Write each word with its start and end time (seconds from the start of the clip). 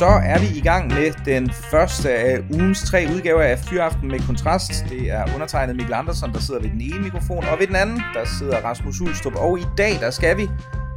Så 0.00 0.06
er 0.06 0.38
vi 0.38 0.58
i 0.58 0.60
gang 0.60 0.88
med 0.88 1.12
den 1.24 1.50
første 1.70 2.10
af 2.10 2.38
ugens 2.52 2.82
tre 2.82 3.06
udgaver 3.14 3.42
af 3.42 3.58
Fyraften 3.58 4.08
med 4.08 4.20
Kontrast. 4.26 4.72
Det 4.88 5.10
er 5.10 5.34
undertegnet 5.34 5.76
Mikkel 5.76 5.94
Andersen, 5.94 6.32
der 6.32 6.38
sidder 6.38 6.60
ved 6.60 6.70
den 6.70 6.80
ene 6.80 7.00
mikrofon, 7.00 7.44
og 7.44 7.58
ved 7.58 7.66
den 7.66 7.76
anden, 7.76 8.02
der 8.14 8.24
sidder 8.38 8.56
Rasmus 8.56 9.00
Ulstrup. 9.00 9.34
Og 9.34 9.58
i 9.58 9.62
dag, 9.78 9.92
der 10.00 10.10
skal 10.10 10.36
vi 10.36 10.48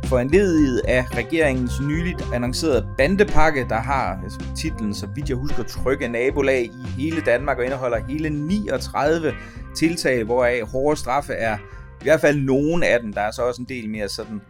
for 0.05 0.19
en 0.19 0.29
ledighed 0.29 0.81
af 0.87 1.05
regeringens 1.17 1.81
nyligt 1.81 2.23
annoncerede 2.33 2.87
bandepakke, 2.97 3.65
der 3.69 3.79
har 3.79 4.19
altså, 4.23 4.39
titlen, 4.57 4.93
så 4.93 5.07
vidt 5.15 5.29
jeg 5.29 5.37
husker, 5.37 5.63
trygge 5.63 6.07
nabolag 6.07 6.63
i 6.63 7.01
hele 7.01 7.21
Danmark 7.21 7.57
og 7.57 7.65
indeholder 7.65 7.97
hele 8.09 8.29
39 8.29 9.33
tiltag, 9.75 10.23
hvoraf 10.23 10.61
hårde 10.67 10.99
straffe 10.99 11.33
er 11.33 11.57
i 12.01 12.03
hvert 12.03 12.21
fald 12.21 12.39
nogen 12.39 12.83
af 12.83 12.99
dem. 12.99 13.13
Der 13.13 13.21
er 13.21 13.31
så 13.31 13.41
også 13.41 13.61
en 13.61 13.69
del 13.69 13.89
mere 13.89 14.09
sådan 14.09 14.41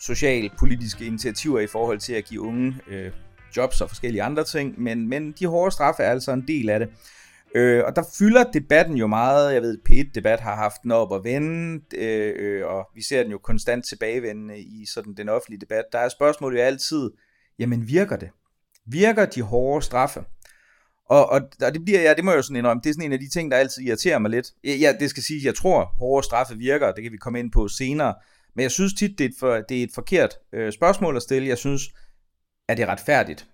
socialpolitiske 0.00 1.04
initiativer 1.04 1.60
i 1.60 1.66
forhold 1.66 1.98
til 1.98 2.12
at 2.12 2.24
give 2.24 2.40
unge 2.40 2.74
øh, 2.88 3.10
jobs 3.56 3.80
og 3.80 3.88
forskellige 3.88 4.22
andre 4.22 4.44
ting, 4.44 4.82
men, 4.82 5.08
men 5.08 5.32
de 5.32 5.46
hårde 5.46 5.70
straffe 5.70 6.02
er 6.02 6.10
altså 6.10 6.32
en 6.32 6.44
del 6.48 6.70
af 6.70 6.78
det. 6.78 6.88
Øh, 7.54 7.84
og 7.86 7.96
der 7.96 8.02
fylder 8.18 8.44
debatten 8.44 8.96
jo 8.96 9.06
meget. 9.06 9.54
Jeg 9.54 9.62
ved, 9.62 9.78
P1-debat 9.90 10.40
har 10.40 10.56
haft 10.56 10.82
den 10.82 10.90
op 10.90 11.10
og 11.10 11.24
vende, 11.24 11.80
øh, 11.96 12.34
øh, 12.38 12.66
og 12.66 12.88
vi 12.94 13.02
ser 13.02 13.22
den 13.22 13.32
jo 13.32 13.38
konstant 13.38 13.84
tilbagevendende 13.84 14.60
i 14.60 14.86
sådan 14.86 15.14
den 15.14 15.28
offentlige 15.28 15.60
debat. 15.60 15.84
Der 15.92 15.98
er 15.98 16.08
spørgsmålet 16.08 16.58
jo 16.58 16.62
altid, 16.62 17.10
jamen 17.58 17.88
virker 17.88 18.16
det? 18.16 18.28
Virker 18.86 19.24
de 19.26 19.42
hårde 19.42 19.84
straffe? 19.84 20.24
Og, 21.08 21.30
og, 21.30 21.40
og 21.62 21.74
det 21.74 21.84
bliver 21.84 22.00
ja, 22.00 22.14
det 22.14 22.24
må 22.24 22.30
jeg 22.30 22.36
jo 22.36 22.42
sådan 22.42 22.56
indrømme, 22.56 22.80
det 22.84 22.90
er 22.90 22.94
sådan 22.94 23.06
en 23.06 23.12
af 23.12 23.18
de 23.18 23.28
ting, 23.28 23.50
der 23.50 23.56
altid 23.56 23.82
irriterer 23.82 24.18
mig 24.18 24.30
lidt. 24.30 24.46
Ja, 24.64 24.92
det 25.00 25.10
skal 25.10 25.22
sige, 25.22 25.40
jeg 25.44 25.54
tror, 25.54 25.84
hårde 25.84 26.24
straffe 26.24 26.56
virker, 26.56 26.92
det 26.92 27.02
kan 27.02 27.12
vi 27.12 27.16
komme 27.16 27.38
ind 27.38 27.52
på 27.52 27.68
senere. 27.68 28.14
Men 28.56 28.62
jeg 28.62 28.70
synes 28.70 28.94
tit, 28.94 29.18
det 29.18 29.24
er 29.24 29.28
et, 29.28 29.34
for, 29.38 29.54
det 29.68 29.78
er 29.78 29.82
et 29.82 29.90
forkert 29.94 30.38
øh, 30.52 30.72
spørgsmål 30.72 31.16
at 31.16 31.22
stille. 31.22 31.48
Jeg 31.48 31.58
synes, 31.58 31.82
er 32.68 32.74
det 32.74 32.88
retfærdigt? 32.88 33.46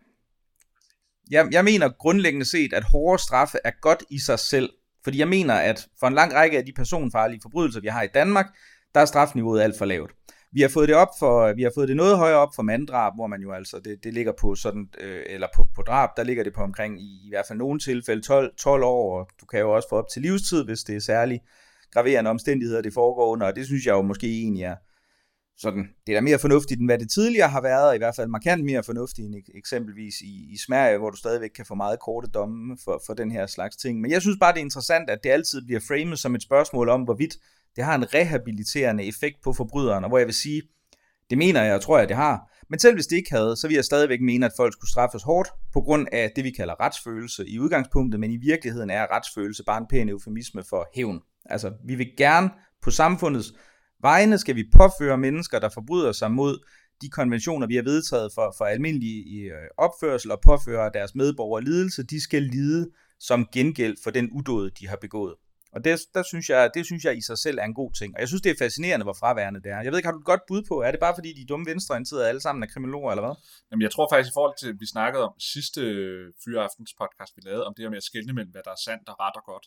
Jeg, 1.30 1.48
jeg 1.52 1.64
mener 1.64 1.88
grundlæggende 1.98 2.50
set, 2.50 2.72
at 2.72 2.84
hårde 2.84 3.22
straffe 3.22 3.58
er 3.64 3.70
godt 3.80 4.04
i 4.10 4.18
sig 4.18 4.38
selv. 4.38 4.70
Fordi 5.04 5.18
jeg 5.18 5.28
mener, 5.28 5.54
at 5.54 5.86
for 6.00 6.06
en 6.06 6.14
lang 6.14 6.34
række 6.34 6.58
af 6.58 6.64
de 6.66 6.72
personfarlige 6.76 7.40
forbrydelser, 7.42 7.80
vi 7.80 7.88
har 7.88 8.02
i 8.02 8.08
Danmark, 8.14 8.46
der 8.94 9.00
er 9.00 9.04
strafniveauet 9.04 9.60
alt 9.60 9.78
for 9.78 9.84
lavt. 9.84 10.10
Vi 10.52 10.60
har 10.60 10.68
fået 10.68 10.88
det 10.88 10.96
op 10.96 11.08
for, 11.18 11.52
vi 11.52 11.62
har 11.62 11.72
fået 11.74 11.88
det 11.88 11.96
noget 11.96 12.16
højere 12.16 12.38
op 12.38 12.48
for 12.56 12.62
manddrab, 12.62 13.12
hvor 13.14 13.26
man 13.26 13.40
jo 13.40 13.52
altså, 13.52 13.80
det, 13.84 14.04
det 14.04 14.14
ligger 14.14 14.32
på 14.40 14.54
sådan, 14.54 14.88
øh, 15.00 15.22
eller 15.26 15.46
på, 15.56 15.66
på 15.74 15.82
drab, 15.82 16.08
der 16.16 16.22
ligger 16.22 16.44
det 16.44 16.54
på 16.54 16.60
omkring 16.60 17.00
i, 17.02 17.26
i 17.26 17.28
hvert 17.28 17.44
fald 17.48 17.58
nogle 17.58 17.80
tilfælde 17.80 18.22
12, 18.22 18.54
12 18.56 18.82
år, 18.82 19.20
og 19.20 19.28
du 19.40 19.46
kan 19.46 19.60
jo 19.60 19.74
også 19.74 19.88
få 19.88 19.96
op 19.96 20.08
til 20.12 20.22
livstid, 20.22 20.64
hvis 20.64 20.80
det 20.80 20.96
er 20.96 21.00
særlig 21.00 21.40
graverende 21.92 22.30
omstændigheder, 22.30 22.82
det 22.82 22.94
foregår 22.94 23.26
under, 23.32 23.46
og 23.46 23.56
det 23.56 23.66
synes 23.66 23.86
jeg 23.86 23.92
jo 23.92 24.02
måske 24.02 24.26
egentlig 24.26 24.62
er, 24.62 24.76
sådan, 25.58 25.88
det 26.06 26.12
er 26.12 26.16
da 26.16 26.20
mere 26.20 26.38
fornuftigt, 26.38 26.80
end 26.80 26.88
hvad 26.88 26.98
det 26.98 27.10
tidligere 27.10 27.48
har 27.48 27.60
været, 27.60 27.94
i 27.94 27.98
hvert 27.98 28.16
fald 28.16 28.28
markant 28.28 28.64
mere 28.64 28.82
fornuftigt 28.82 29.26
end 29.26 29.34
eksempelvis 29.54 30.20
i, 30.20 30.52
i 30.52 30.56
Sverige, 30.66 30.98
hvor 30.98 31.10
du 31.10 31.16
stadigvæk 31.16 31.50
kan 31.50 31.66
få 31.66 31.74
meget 31.74 32.00
korte 32.00 32.28
domme 32.28 32.76
for, 32.84 33.02
for 33.06 33.14
den 33.14 33.30
her 33.30 33.46
slags 33.46 33.76
ting. 33.76 34.00
Men 34.00 34.10
jeg 34.10 34.20
synes 34.20 34.36
bare, 34.40 34.52
det 34.52 34.58
er 34.58 34.64
interessant, 34.64 35.10
at 35.10 35.18
det 35.22 35.30
altid 35.30 35.62
bliver 35.66 35.80
framed 35.80 36.16
som 36.16 36.34
et 36.34 36.42
spørgsmål 36.42 36.88
om, 36.88 37.02
hvorvidt 37.02 37.36
det 37.76 37.84
har 37.84 37.94
en 37.94 38.14
rehabiliterende 38.14 39.04
effekt 39.04 39.36
på 39.44 39.52
forbryderen, 39.52 40.04
og 40.04 40.10
hvor 40.10 40.18
jeg 40.18 40.26
vil 40.26 40.34
sige, 40.34 40.62
det 41.30 41.38
mener 41.38 41.62
jeg, 41.62 41.74
og 41.74 41.80
tror 41.80 41.98
jeg, 41.98 42.08
det 42.08 42.16
har. 42.16 42.50
Men 42.70 42.78
selv 42.78 42.94
hvis 42.94 43.06
det 43.06 43.16
ikke 43.16 43.30
havde, 43.30 43.56
så 43.56 43.68
vil 43.68 43.74
jeg 43.74 43.84
stadigvæk 43.84 44.20
mene, 44.20 44.46
at 44.46 44.52
folk 44.56 44.72
skulle 44.72 44.90
straffes 44.90 45.22
hårdt 45.22 45.48
på 45.72 45.80
grund 45.80 46.06
af 46.12 46.32
det, 46.36 46.44
vi 46.44 46.50
kalder 46.50 46.80
retsfølelse 46.80 47.48
i 47.48 47.58
udgangspunktet, 47.58 48.20
men 48.20 48.30
i 48.30 48.36
virkeligheden 48.36 48.90
er 48.90 49.06
retsfølelse 49.16 49.64
bare 49.64 49.78
en 49.78 49.86
pæn 49.90 50.08
eufemisme 50.08 50.62
for 50.68 50.88
hævn. 50.94 51.20
Altså, 51.44 51.72
vi 51.84 51.94
vil 51.94 52.16
gerne 52.16 52.50
på 52.82 52.90
samfundets 52.90 53.52
vegne 54.02 54.38
skal 54.38 54.56
vi 54.56 54.64
påføre 54.76 55.18
mennesker, 55.18 55.58
der 55.58 55.68
forbryder 55.68 56.12
sig 56.12 56.30
mod 56.30 56.58
de 57.02 57.08
konventioner, 57.08 57.66
vi 57.66 57.76
har 57.76 57.82
vedtaget 57.82 58.32
for, 58.34 58.54
for 58.58 58.64
almindelig 58.64 59.46
øh, 59.50 59.68
opførsel 59.76 60.30
og 60.30 60.40
påføre 60.40 60.90
deres 60.94 61.14
medborgere 61.14 61.64
lidelse, 61.64 62.02
de 62.02 62.22
skal 62.22 62.42
lide 62.42 62.90
som 63.20 63.46
gengæld 63.52 63.96
for 64.02 64.10
den 64.10 64.30
udåd, 64.30 64.70
de 64.70 64.88
har 64.88 64.96
begået. 65.00 65.34
Og 65.74 65.84
det, 65.84 65.94
der 66.14 66.22
synes 66.22 66.46
jeg, 66.48 66.70
det 66.74 66.84
synes 66.86 67.04
jeg 67.04 67.16
i 67.16 67.22
sig 67.30 67.38
selv 67.38 67.58
er 67.58 67.64
en 67.64 67.74
god 67.82 67.92
ting. 68.00 68.10
Og 68.14 68.20
jeg 68.20 68.28
synes, 68.28 68.42
det 68.42 68.50
er 68.52 68.58
fascinerende, 68.64 69.04
hvor 69.04 69.16
fraværende 69.22 69.60
det 69.64 69.70
er. 69.70 69.80
Jeg 69.84 69.90
ved 69.90 69.98
ikke, 69.98 70.06
har 70.10 70.16
du 70.16 70.22
et 70.24 70.32
godt 70.32 70.44
bud 70.48 70.62
på? 70.70 70.74
Er 70.86 70.90
det 70.90 71.00
bare 71.00 71.14
fordi, 71.18 71.30
de 71.40 71.46
dumme 71.50 71.66
venstreorienterede 71.70 72.28
alle 72.28 72.40
sammen 72.40 72.62
er 72.62 72.66
kriminologer, 72.72 73.10
eller 73.12 73.26
hvad? 73.26 73.36
Jamen, 73.70 73.82
jeg 73.86 73.92
tror 73.94 74.06
faktisk, 74.12 74.30
i 74.32 74.36
forhold 74.38 74.56
til, 74.62 74.68
at 74.72 74.78
vi 74.82 74.86
snakkede 74.86 75.22
om 75.28 75.34
sidste 75.54 75.80
øh, 75.80 76.32
fyraftens 76.44 76.92
podcast, 77.00 77.32
vi 77.36 77.42
lavede, 77.48 77.64
om 77.66 77.72
det 77.74 77.82
her 77.84 77.90
med 77.94 78.02
at 78.02 78.08
skelne 78.10 78.32
mellem, 78.36 78.52
hvad 78.54 78.62
der 78.64 78.72
er 78.76 78.82
sandt 78.88 79.08
og 79.12 79.16
ret 79.24 79.36
og 79.40 79.44
godt, 79.52 79.66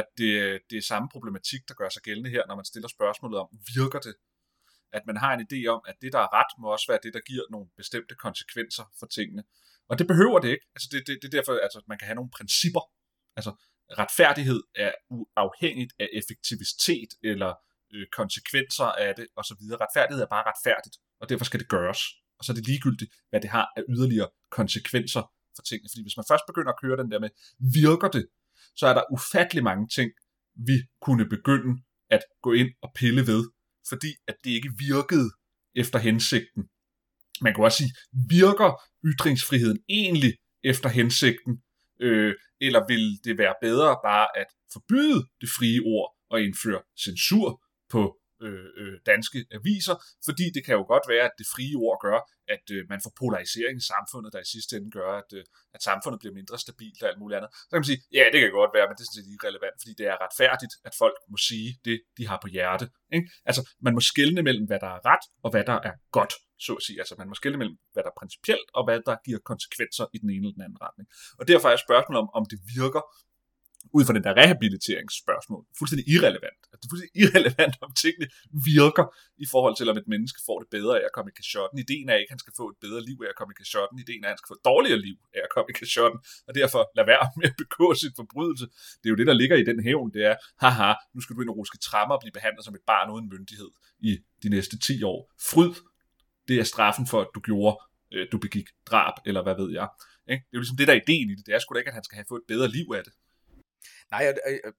at 0.00 0.06
det, 0.18 0.32
øh, 0.44 0.60
det 0.70 0.76
er 0.78 0.84
samme 0.92 1.08
problematik, 1.14 1.62
der 1.68 1.74
gør 1.80 1.88
sig 1.88 2.02
gældende 2.02 2.30
her, 2.30 2.42
når 2.48 2.56
man 2.60 2.64
stiller 2.72 2.88
spørgsmålet 2.96 3.36
om, 3.42 3.48
virker 3.76 4.00
det? 4.08 4.14
At 4.98 5.02
man 5.06 5.16
har 5.22 5.30
en 5.34 5.42
idé 5.46 5.60
om, 5.74 5.80
at 5.90 5.96
det, 6.02 6.10
der 6.12 6.22
er 6.26 6.30
ret, 6.38 6.50
må 6.60 6.66
også 6.76 6.86
være 6.92 7.02
det, 7.04 7.12
der 7.16 7.22
giver 7.30 7.44
nogle 7.50 7.66
bestemte 7.80 8.14
konsekvenser 8.26 8.84
for 8.98 9.06
tingene. 9.06 9.42
Og 9.90 9.98
det 9.98 10.06
behøver 10.12 10.38
det 10.38 10.50
ikke. 10.54 10.66
Altså, 10.74 10.88
det, 10.92 10.98
det, 11.06 11.14
det 11.22 11.28
er 11.30 11.36
derfor, 11.38 11.52
altså, 11.66 11.78
at 11.78 11.88
man 11.88 11.98
kan 11.98 12.06
have 12.06 12.18
nogle 12.20 12.30
principper. 12.38 12.84
Altså, 13.36 13.52
retfærdighed 13.98 14.62
er 14.74 14.92
uafhængigt 15.10 15.92
af 16.00 16.08
effektivitet 16.12 17.10
eller 17.22 17.54
øh, 17.94 18.06
konsekvenser 18.12 18.84
af 18.84 19.14
det 19.14 19.26
osv. 19.36 19.62
Retfærdighed 19.84 20.22
er 20.22 20.30
bare 20.36 20.44
retfærdigt, 20.50 20.96
og 21.20 21.28
derfor 21.28 21.44
skal 21.44 21.60
det 21.60 21.68
gøres. 21.68 22.00
Og 22.38 22.44
så 22.44 22.52
er 22.52 22.54
det 22.54 22.66
ligegyldigt, 22.66 23.12
hvad 23.30 23.40
det 23.40 23.50
har 23.50 23.72
af 23.76 23.82
yderligere 23.88 24.28
konsekvenser 24.50 25.22
for 25.56 25.62
tingene. 25.62 25.88
Fordi 25.92 26.02
hvis 26.02 26.16
man 26.16 26.24
først 26.30 26.44
begynder 26.46 26.72
at 26.72 26.80
køre 26.82 26.96
den 26.96 27.10
der 27.10 27.20
med, 27.20 27.30
virker 27.82 28.08
det, 28.08 28.26
så 28.76 28.86
er 28.86 28.94
der 28.94 29.12
ufattelig 29.12 29.64
mange 29.64 29.88
ting, 29.88 30.10
vi 30.54 30.76
kunne 31.00 31.28
begynde 31.28 31.82
at 32.10 32.22
gå 32.42 32.52
ind 32.52 32.70
og 32.82 32.90
pille 32.94 33.26
ved, 33.26 33.42
fordi 33.88 34.10
at 34.26 34.36
det 34.44 34.50
ikke 34.50 34.70
virkede 34.78 35.30
efter 35.74 35.98
hensigten. 35.98 36.62
Man 37.40 37.54
kan 37.54 37.64
også 37.64 37.78
sige, 37.78 37.94
virker 38.28 38.70
ytringsfriheden 39.04 39.78
egentlig 39.88 40.32
efter 40.64 40.88
hensigten, 40.88 41.62
øh, 42.00 42.34
eller 42.60 42.86
vil 42.88 43.18
det 43.24 43.38
være 43.38 43.54
bedre 43.60 43.98
bare 44.04 44.38
at 44.38 44.46
forbyde 44.72 45.20
det 45.40 45.48
frie 45.48 45.80
ord 45.84 46.16
og 46.30 46.42
indføre 46.42 46.82
censur 47.04 47.62
på 47.90 48.18
øh, 48.46 48.66
øh, 48.80 48.96
danske 49.12 49.38
aviser, 49.58 49.96
fordi 50.28 50.46
det 50.54 50.62
kan 50.66 50.74
jo 50.78 50.84
godt 50.92 51.06
være, 51.12 51.24
at 51.30 51.34
det 51.40 51.46
frie 51.54 51.76
ord 51.86 51.98
gør, 52.06 52.18
at 52.54 52.66
øh, 52.76 52.82
man 52.92 53.00
får 53.04 53.12
polarisering 53.22 53.76
i 53.78 53.88
samfundet, 53.92 54.30
der 54.34 54.40
i 54.46 54.52
sidste 54.54 54.72
ende 54.76 54.90
gør, 54.98 55.10
at, 55.22 55.30
øh, 55.38 55.44
at 55.76 55.80
samfundet 55.88 56.18
bliver 56.22 56.34
mindre 56.40 56.56
stabilt 56.64 57.02
og 57.02 57.08
alt 57.10 57.20
muligt 57.22 57.36
andet. 57.38 57.50
Så 57.66 57.72
kan 57.72 57.82
man 57.82 57.90
sige, 57.92 58.00
ja, 58.18 58.24
det 58.32 58.38
kan 58.40 58.50
godt 58.60 58.72
være, 58.76 58.86
men 58.88 58.94
det 58.96 59.02
er 59.02 59.08
sådan 59.08 59.18
set 59.20 59.32
ikke 59.34 59.48
relevant, 59.50 59.76
fordi 59.82 59.92
det 60.00 60.06
er 60.12 60.16
retfærdigt, 60.24 60.74
at 60.88 60.94
folk 61.02 61.16
må 61.32 61.36
sige 61.50 61.68
det, 61.88 61.96
de 62.18 62.22
har 62.30 62.38
på 62.44 62.48
hjerte. 62.56 62.86
Ikke? 63.16 63.26
Altså, 63.48 63.60
man 63.86 63.94
må 63.96 64.00
skelne 64.12 64.42
mellem, 64.48 64.66
hvad 64.70 64.80
der 64.84 64.90
er 64.96 65.02
ret, 65.10 65.24
og 65.44 65.50
hvad 65.52 65.64
der 65.70 65.78
er 65.88 65.94
godt 66.18 66.34
så 66.66 66.72
at 66.80 66.84
sige. 66.86 66.98
Altså 67.02 67.14
man 67.20 67.28
må 67.30 67.34
skelne 67.40 67.58
mellem, 67.62 67.76
hvad 67.92 68.02
der 68.04 68.10
er 68.14 68.18
principielt, 68.22 68.68
og 68.78 68.82
hvad 68.86 68.98
der 69.08 69.16
giver 69.26 69.40
konsekvenser 69.50 70.04
i 70.14 70.18
den 70.22 70.30
ene 70.30 70.44
eller 70.44 70.56
den 70.58 70.66
anden 70.66 70.80
retning. 70.86 71.06
Og 71.40 71.44
derfor 71.50 71.68
er 71.68 71.78
spørgsmålet 71.86 72.20
om, 72.24 72.28
om 72.38 72.44
det 72.52 72.58
virker 72.78 73.02
ud 73.96 74.02
fra 74.06 74.14
den 74.16 74.24
der 74.26 74.34
rehabiliteringsspørgsmål, 74.40 75.62
fuldstændig 75.78 76.06
irrelevant. 76.14 76.62
Altså, 76.70 76.78
det 76.80 76.86
er 76.88 76.92
fuldstændig 76.92 77.16
irrelevant, 77.22 77.74
om 77.86 77.90
tingene 78.04 78.26
virker 78.74 79.06
i 79.44 79.46
forhold 79.54 79.74
til, 79.76 79.86
om 79.92 79.96
et 80.02 80.08
menneske 80.14 80.38
får 80.48 80.58
det 80.62 80.68
bedre 80.76 80.94
af 81.00 81.04
at 81.08 81.12
komme 81.16 81.28
i 81.32 81.36
kashotten. 81.40 81.76
Ideen 81.84 82.06
er 82.12 82.16
ikke, 82.20 82.30
at 82.30 82.34
han 82.36 82.42
skal 82.44 82.54
få 82.60 82.64
et 82.74 82.78
bedre 82.84 83.00
liv 83.08 83.18
af 83.24 83.30
at 83.32 83.36
komme 83.38 83.52
i 83.54 83.58
kashotten. 83.62 83.96
Ideen 84.04 84.22
er, 84.24 84.28
at 84.28 84.34
han 84.34 84.40
skal 84.40 84.50
få 84.52 84.56
et 84.60 84.64
dårligere 84.70 85.00
liv 85.06 85.16
af 85.36 85.42
at 85.46 85.50
komme 85.54 85.68
i 85.72 85.76
kashotten. 85.82 86.18
Og 86.48 86.52
derfor 86.60 86.80
lade 86.96 87.08
være 87.12 87.24
med 87.40 87.48
at 87.52 87.56
begå 87.62 87.86
sin 88.02 88.14
forbrydelse. 88.20 88.66
Det 89.00 89.06
er 89.08 89.12
jo 89.14 89.18
det, 89.20 89.26
der 89.30 89.36
ligger 89.42 89.56
i 89.62 89.64
den 89.70 89.78
hævn. 89.86 90.08
Det 90.16 90.22
er, 90.30 90.36
haha, 90.62 90.90
nu 91.14 91.18
skal 91.22 91.32
du 91.34 91.40
ind 91.42 91.52
og 91.52 91.56
ruske 91.60 91.78
trammer 91.88 92.14
og 92.16 92.20
blive 92.24 92.36
behandlet 92.38 92.62
som 92.66 92.74
et 92.78 92.84
barn 92.92 93.08
uden 93.14 93.26
myndighed 93.34 93.70
i 94.10 94.10
de 94.42 94.48
næste 94.54 94.74
10 94.78 95.02
år. 95.12 95.20
Fryd 95.50 95.74
det 96.48 96.56
er 96.60 96.64
straffen 96.64 97.06
for, 97.06 97.20
at 97.20 97.30
du 97.34 97.40
gjorde, 97.40 97.74
øh, 98.12 98.26
du 98.32 98.38
begik 98.38 98.68
drab, 98.90 99.14
eller 99.26 99.42
hvad 99.42 99.54
ved 99.54 99.70
jeg. 99.72 99.88
Ikke? 100.32 100.42
Det 100.46 100.52
er 100.52 100.58
jo 100.58 100.62
ligesom 100.62 100.76
det, 100.76 100.88
der 100.88 100.94
er 100.94 101.00
ideen 101.04 101.30
i 101.30 101.34
det. 101.34 101.46
Det 101.46 101.54
er 101.54 101.58
sgu 101.58 101.74
da 101.74 101.78
ikke, 101.78 101.88
at 101.88 101.94
han 101.94 102.04
skal 102.04 102.16
have 102.16 102.28
fået 102.28 102.40
et 102.40 102.50
bedre 102.52 102.68
liv 102.68 102.86
af 102.98 103.02
det. 103.04 103.12
Nej, 104.10 104.28
og, 104.28 104.34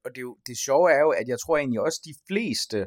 og 0.06 0.12
det, 0.12 0.18
er 0.18 0.22
jo, 0.22 0.38
det 0.48 0.58
sjove 0.58 0.92
er 0.92 1.00
jo, 1.00 1.10
at 1.10 1.28
jeg 1.28 1.40
tror 1.40 1.58
egentlig 1.58 1.82
også, 1.82 2.02
de 2.06 2.16
fleste 2.28 2.86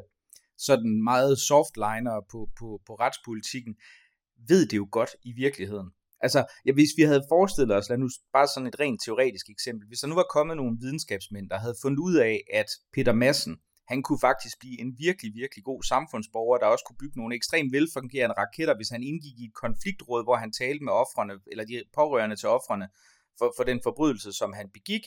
sådan 0.57 1.03
meget 1.03 1.39
softliner 1.39 2.21
på, 2.31 2.49
på, 2.59 2.81
på 2.87 2.95
retspolitikken, 2.95 3.75
ved 4.47 4.65
det 4.67 4.77
jo 4.77 4.87
godt 4.91 5.09
i 5.23 5.31
virkeligheden. 5.31 5.89
Altså, 6.19 6.45
ja, 6.65 6.71
hvis 6.73 6.89
vi 6.97 7.03
havde 7.03 7.25
forestillet 7.29 7.75
os, 7.77 7.89
lad 7.89 7.97
nu 7.97 8.09
bare 8.33 8.47
sådan 8.47 8.67
et 8.67 8.79
rent 8.79 9.01
teoretisk 9.05 9.49
eksempel, 9.49 9.87
hvis 9.87 9.99
der 9.99 10.07
nu 10.07 10.15
var 10.15 10.33
kommet 10.35 10.57
nogle 10.57 10.77
videnskabsmænd, 10.79 11.49
der 11.49 11.59
havde 11.59 11.75
fundet 11.81 11.99
ud 11.99 12.15
af, 12.15 12.43
at 12.53 12.69
Peter 12.93 13.13
Madsen, 13.13 13.57
han 13.87 14.03
kunne 14.03 14.19
faktisk 14.21 14.59
blive 14.59 14.79
en 14.81 14.95
virkelig, 14.97 15.31
virkelig 15.33 15.63
god 15.63 15.83
samfundsborger, 15.83 16.57
der 16.57 16.65
også 16.65 16.85
kunne 16.87 17.01
bygge 17.03 17.19
nogle 17.19 17.35
ekstremt 17.35 17.71
velfungerende 17.73 18.35
raketter, 18.37 18.75
hvis 18.75 18.89
han 18.89 19.03
indgik 19.03 19.39
i 19.39 19.45
et 19.45 19.53
konfliktråd, 19.53 20.23
hvor 20.23 20.35
han 20.35 20.51
talte 20.51 20.83
med 20.83 20.93
offrene, 20.93 21.33
eller 21.51 21.65
de 21.65 21.83
pårørende 21.93 22.35
til 22.35 22.49
offrene, 22.49 22.87
for, 23.37 23.53
for 23.57 23.63
den 23.63 23.79
forbrydelse, 23.83 24.33
som 24.33 24.53
han 24.53 24.69
begik. 24.73 25.03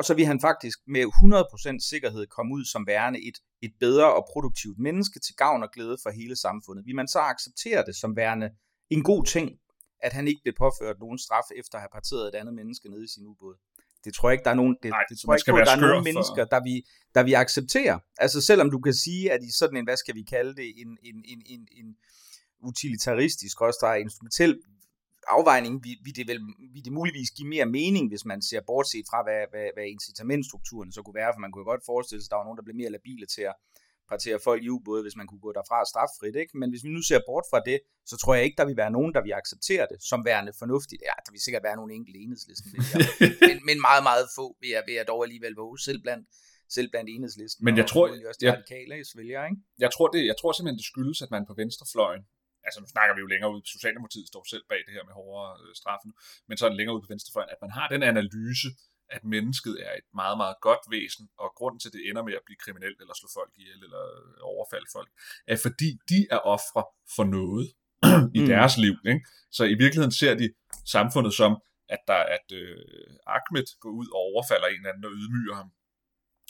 Og 0.00 0.04
så 0.04 0.14
vil 0.14 0.26
han 0.26 0.40
faktisk 0.40 0.78
med 0.86 1.04
100% 1.80 1.88
sikkerhed 1.90 2.26
komme 2.26 2.54
ud 2.54 2.64
som 2.64 2.86
værende 2.86 3.18
et, 3.28 3.38
et 3.62 3.72
bedre 3.80 4.14
og 4.14 4.22
produktivt 4.32 4.78
menneske 4.78 5.18
til 5.26 5.34
gavn 5.34 5.62
og 5.62 5.70
glæde 5.74 5.96
for 6.02 6.10
hele 6.10 6.36
samfundet. 6.36 6.86
Vil 6.86 6.94
man 6.94 7.08
så 7.08 7.18
acceptere 7.32 7.84
det 7.86 7.96
som 7.96 8.16
værende 8.16 8.48
en 8.90 9.02
god 9.02 9.24
ting, 9.24 9.46
at 10.06 10.12
han 10.12 10.28
ikke 10.28 10.40
blev 10.44 10.54
påført 10.58 10.96
nogen 11.00 11.18
straf 11.18 11.48
efter 11.56 11.74
at 11.78 11.82
have 11.82 11.88
parteret 11.98 12.28
et 12.28 12.34
andet 12.40 12.54
menneske 12.54 12.88
nede 12.90 13.04
i 13.04 13.10
sin 13.14 13.26
ubåd. 13.26 13.54
Det 14.04 14.14
tror 14.14 14.28
jeg 14.28 14.34
ikke, 14.34 14.44
der 14.44 14.50
er 14.50 14.60
nogen, 14.62 14.76
det, 14.82 14.90
Nej, 14.90 15.04
det 15.10 15.18
tror 15.18 15.32
jeg 15.32 15.38
ikke, 15.40 15.66
der 15.70 15.76
er 15.76 15.80
nogen 15.80 16.04
for- 16.04 16.08
mennesker, 16.10 16.44
der 16.44 16.60
vi, 16.68 16.74
der 17.14 17.22
vi 17.22 17.32
accepterer. 17.32 17.98
Altså 18.18 18.40
selvom 18.40 18.70
du 18.70 18.78
kan 18.86 18.94
sige, 18.94 19.32
at 19.32 19.40
i 19.42 19.50
sådan 19.60 19.76
en, 19.76 19.84
hvad 19.84 19.96
skal 19.96 20.14
vi 20.14 20.22
kalde 20.22 20.52
det, 20.60 20.68
en, 20.82 20.90
en, 21.02 21.16
en, 21.32 21.42
en, 21.54 21.62
en 21.80 21.88
utilitaristisk, 22.68 23.60
også 23.60 23.78
der 23.82 23.88
er 23.88 23.94
instrumentel 24.06 24.52
afvejning, 25.28 25.84
vi, 25.84 25.90
vi, 26.04 26.10
det 26.10 26.26
vil, 26.28 26.40
vi 26.74 26.80
det 26.80 26.92
muligvis 26.92 27.30
give 27.30 27.48
mere 27.48 27.66
mening, 27.66 28.08
hvis 28.08 28.24
man 28.24 28.42
ser 28.42 28.60
bortset 28.66 29.04
fra, 29.10 29.22
hvad, 29.26 29.40
hvad, 29.52 29.68
hvad 29.74 29.86
incitamentstrukturen 29.96 30.92
så 30.92 31.02
kunne 31.02 31.14
være, 31.22 31.32
for 31.34 31.40
man 31.40 31.52
kunne 31.52 31.64
godt 31.64 31.82
forestille 31.86 32.22
sig, 32.22 32.26
at 32.28 32.30
der 32.30 32.36
var 32.36 32.44
nogen, 32.44 32.58
der 32.58 32.62
blev 32.66 32.76
mere 32.76 32.90
labile 32.90 33.26
til 33.26 33.42
at 33.42 33.54
partere 34.08 34.38
folk 34.48 34.60
i 34.64 34.68
ubåde, 34.68 35.02
hvis 35.02 35.16
man 35.20 35.26
kunne 35.26 35.40
gå 35.46 35.52
derfra 35.58 35.78
straffrit, 35.92 36.36
ikke? 36.42 36.58
Men 36.60 36.68
hvis 36.70 36.84
vi 36.84 36.90
nu 36.96 37.02
ser 37.02 37.20
bort 37.30 37.44
fra 37.50 37.60
det, 37.70 37.78
så 38.10 38.14
tror 38.22 38.34
jeg 38.34 38.44
ikke, 38.44 38.58
der 38.60 38.66
vil 38.70 38.76
være 38.82 38.90
nogen, 38.98 39.10
der 39.16 39.22
vil 39.26 39.32
acceptere 39.40 39.86
det 39.92 39.98
som 40.10 40.20
værende 40.24 40.52
fornuftigt. 40.62 41.00
Ja, 41.08 41.14
der 41.26 41.30
vil 41.32 41.40
sikkert 41.46 41.62
være 41.68 41.76
nogle 41.80 41.92
enkelte 41.98 42.18
enhedslisten, 42.24 42.68
men, 43.48 43.56
men 43.68 43.76
meget, 43.88 44.02
meget 44.10 44.26
få 44.38 44.46
vil 44.60 44.70
jeg, 44.76 44.82
vil 44.86 44.94
jeg 45.00 45.06
dog 45.12 45.20
alligevel 45.26 45.54
våge, 45.62 45.78
selv 45.88 46.00
blandt, 46.04 46.24
selv 46.76 46.88
blandt 46.92 47.08
enhedslisten. 47.14 47.64
Men 47.64 47.76
jeg 47.76 47.84
og 47.84 47.90
tror- 47.90 48.00
formodentlig 48.06 48.28
også 48.28 48.38
de 48.42 48.46
jeg- 48.46 48.54
radikale 48.58 49.04
vælger, 49.20 49.40
ikke? 49.50 49.56
Jeg 49.84 49.90
tror, 49.94 50.06
det, 50.14 50.20
jeg 50.30 50.36
tror 50.40 50.52
simpelthen, 50.52 50.78
det 50.82 50.86
skyldes, 50.92 51.18
at 51.22 51.30
man 51.30 51.42
på 51.50 51.54
venstrefløjen, 51.62 52.22
altså 52.70 52.80
nu 52.84 52.88
snakker 52.94 53.12
vi 53.16 53.20
jo 53.24 53.28
længere 53.34 53.50
ud, 53.54 53.60
Socialdemokratiet 53.76 54.26
står 54.32 54.44
selv 54.52 54.64
bag 54.70 54.80
det 54.86 54.92
her 54.96 55.04
med 55.08 55.14
hårdere 55.20 55.50
øh, 55.62 55.70
straffe 55.80 56.04
nu, 56.08 56.12
men 56.48 56.54
sådan 56.60 56.76
længere 56.78 56.94
ud 56.96 57.02
på 57.04 57.10
venstrefløjen, 57.14 57.50
at 57.54 57.60
man 57.64 57.72
har 57.78 57.86
den 57.94 58.02
analyse, 58.12 58.68
at 59.16 59.22
mennesket 59.34 59.74
er 59.86 59.92
et 60.00 60.08
meget, 60.22 60.36
meget 60.42 60.56
godt 60.68 60.84
væsen, 60.94 61.24
og 61.42 61.48
grunden 61.58 61.78
til, 61.80 61.88
at 61.88 61.92
det 61.96 62.02
ender 62.08 62.22
med 62.28 62.34
at 62.40 62.44
blive 62.46 62.60
kriminelt, 62.64 62.98
eller 63.02 63.14
slå 63.20 63.28
folk 63.38 63.52
ihjel, 63.60 63.80
eller 63.86 64.02
øh, 64.18 64.52
overfalde 64.54 64.88
folk, 64.96 65.10
er 65.52 65.58
fordi 65.66 65.88
de 66.10 66.18
er 66.34 66.40
ofre 66.54 66.82
for 67.16 67.24
noget 67.38 67.66
i 68.38 68.40
Mm. 68.40 68.46
deres 68.52 68.74
liv. 68.84 68.94
Ikke? 69.12 69.20
Så 69.56 69.62
i 69.74 69.76
virkeligheden 69.82 70.12
ser 70.20 70.34
de 70.42 70.48
samfundet 70.94 71.32
som, 71.40 71.52
at 71.94 72.02
der 72.10 72.20
at 72.36 72.46
øh, 72.52 72.76
Ahmed 73.36 73.66
går 73.82 73.92
ud 74.00 74.08
og 74.14 74.20
overfalder 74.30 74.66
en 74.68 74.74
eller 74.80 74.90
anden 74.90 75.04
og 75.04 75.12
ydmyger 75.20 75.54
ham, 75.60 75.68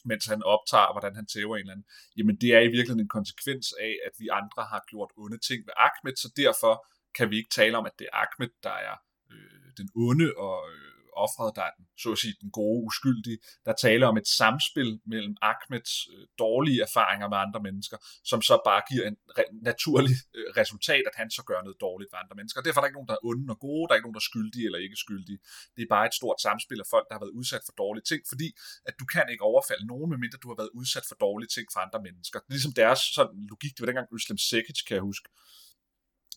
mens 0.05 0.26
han 0.26 0.43
optager, 0.43 0.93
hvordan 0.93 1.14
han 1.17 1.26
tæver 1.26 1.56
en 1.56 1.61
eller 1.61 1.73
anden. 1.73 1.87
Jamen 2.17 2.37
det 2.37 2.50
er 2.55 2.61
i 2.61 2.73
virkeligheden 2.76 3.00
en 3.00 3.17
konsekvens 3.19 3.67
af, 3.81 3.93
at 4.06 4.12
vi 4.19 4.29
andre 4.29 4.62
har 4.73 4.85
gjort 4.91 5.11
onde 5.17 5.38
ting 5.38 5.61
ved 5.67 5.75
Ahmed, 5.87 6.17
så 6.17 6.29
derfor 6.37 6.87
kan 7.17 7.31
vi 7.31 7.37
ikke 7.37 7.50
tale 7.50 7.79
om, 7.79 7.87
at 7.87 7.99
det 7.99 8.06
er 8.12 8.17
Ahmed, 8.25 8.50
der 8.62 8.76
er 8.88 8.97
øh, 9.32 9.67
den 9.79 9.88
onde 9.94 10.29
og 10.37 10.58
øh, 10.73 10.89
offret, 11.26 11.50
der 11.58 11.64
er 11.69 11.75
den, 11.78 11.84
så 12.02 12.08
at 12.17 12.19
sige, 12.22 12.34
den 12.43 12.50
gode, 12.61 12.81
uskyldige. 12.88 13.38
Der 13.67 13.75
taler 13.87 14.06
om 14.12 14.17
et 14.22 14.28
samspil 14.40 14.90
mellem 15.12 15.34
Ahmeds 15.50 15.93
øh, 16.12 16.25
dårlige 16.44 16.81
erfaringer 16.88 17.28
med 17.32 17.38
andre 17.46 17.61
mennesker, 17.69 17.96
som 18.31 18.40
så 18.49 18.55
bare 18.69 18.82
giver 18.90 19.05
en 19.11 19.17
re- 19.38 19.52
naturlig 19.69 20.17
øh, 20.37 20.49
resultat, 20.61 21.05
at 21.11 21.17
han 21.20 21.28
så 21.37 21.43
gør 21.50 21.61
noget 21.67 21.78
dårligt 21.87 22.11
ved 22.12 22.19
andre 22.22 22.37
mennesker. 22.38 22.58
Og 22.61 22.64
derfor 22.64 22.78
er 22.78 22.82
der 22.82 22.90
ikke 22.90 23.00
nogen, 23.00 23.12
der 23.12 23.19
er 23.19 23.26
onde 23.31 23.52
og 23.55 23.61
gode, 23.67 23.84
der 23.84 23.93
er 23.93 23.99
ikke 23.99 24.08
nogen, 24.08 24.19
der 24.19 24.25
er 24.26 24.31
skyldige 24.32 24.64
eller 24.69 24.81
ikke 24.87 25.02
skyldige. 25.05 25.38
Det 25.76 25.82
er 25.82 25.90
bare 25.96 26.06
et 26.11 26.17
stort 26.20 26.38
samspil 26.46 26.81
af 26.84 26.88
folk, 26.94 27.06
der 27.08 27.14
har 27.17 27.23
været 27.25 27.38
udsat 27.40 27.62
for 27.66 27.75
dårlige 27.82 28.06
ting, 28.11 28.20
fordi 28.32 28.49
at 28.88 28.94
du 29.00 29.05
kan 29.14 29.26
ikke 29.32 29.44
overfalde 29.52 29.87
nogen, 29.93 30.08
medmindre 30.12 30.38
du 30.43 30.49
har 30.52 30.58
været 30.62 30.73
udsat 30.81 31.05
for 31.08 31.16
dårlige 31.26 31.52
ting 31.56 31.66
fra 31.73 31.81
andre 31.87 32.00
mennesker. 32.06 32.38
Det 32.38 32.50
er 32.50 32.58
ligesom 32.58 32.76
deres 32.82 33.00
sådan, 33.19 33.38
logik, 33.52 33.73
det 33.75 33.81
var 33.82 33.90
dengang 33.90 34.08
Øslem 34.16 34.38
Sekic, 34.49 34.81
kan 34.87 34.94
jeg 34.99 35.05
huske, 35.11 35.28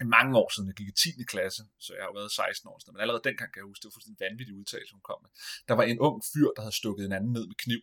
mange 0.02 0.38
år 0.42 0.50
siden, 0.54 0.68
jeg 0.70 0.76
gik 0.76 0.88
i 0.88 0.92
10. 0.92 1.24
klasse, 1.34 1.64
så 1.86 1.92
jeg 1.98 2.04
har 2.04 2.14
været 2.20 2.32
16 2.32 2.70
år 2.72 2.78
siden, 2.80 2.94
men 2.94 3.02
allerede 3.02 3.24
dengang 3.30 3.50
kan 3.52 3.60
jeg 3.60 3.70
huske, 3.72 3.82
det 3.82 3.90
var 3.90 3.98
fuldstændig 3.98 4.22
vanvittig 4.26 4.56
udtalelse, 4.60 4.94
hun 4.98 5.08
kom 5.10 5.20
med. 5.24 5.32
Der 5.68 5.76
var 5.80 5.84
en 5.84 6.00
ung 6.08 6.18
fyr, 6.32 6.50
der 6.56 6.62
havde 6.66 6.80
stukket 6.82 7.04
en 7.06 7.16
anden 7.18 7.32
ned 7.38 7.46
med 7.52 7.58
kniv, 7.66 7.82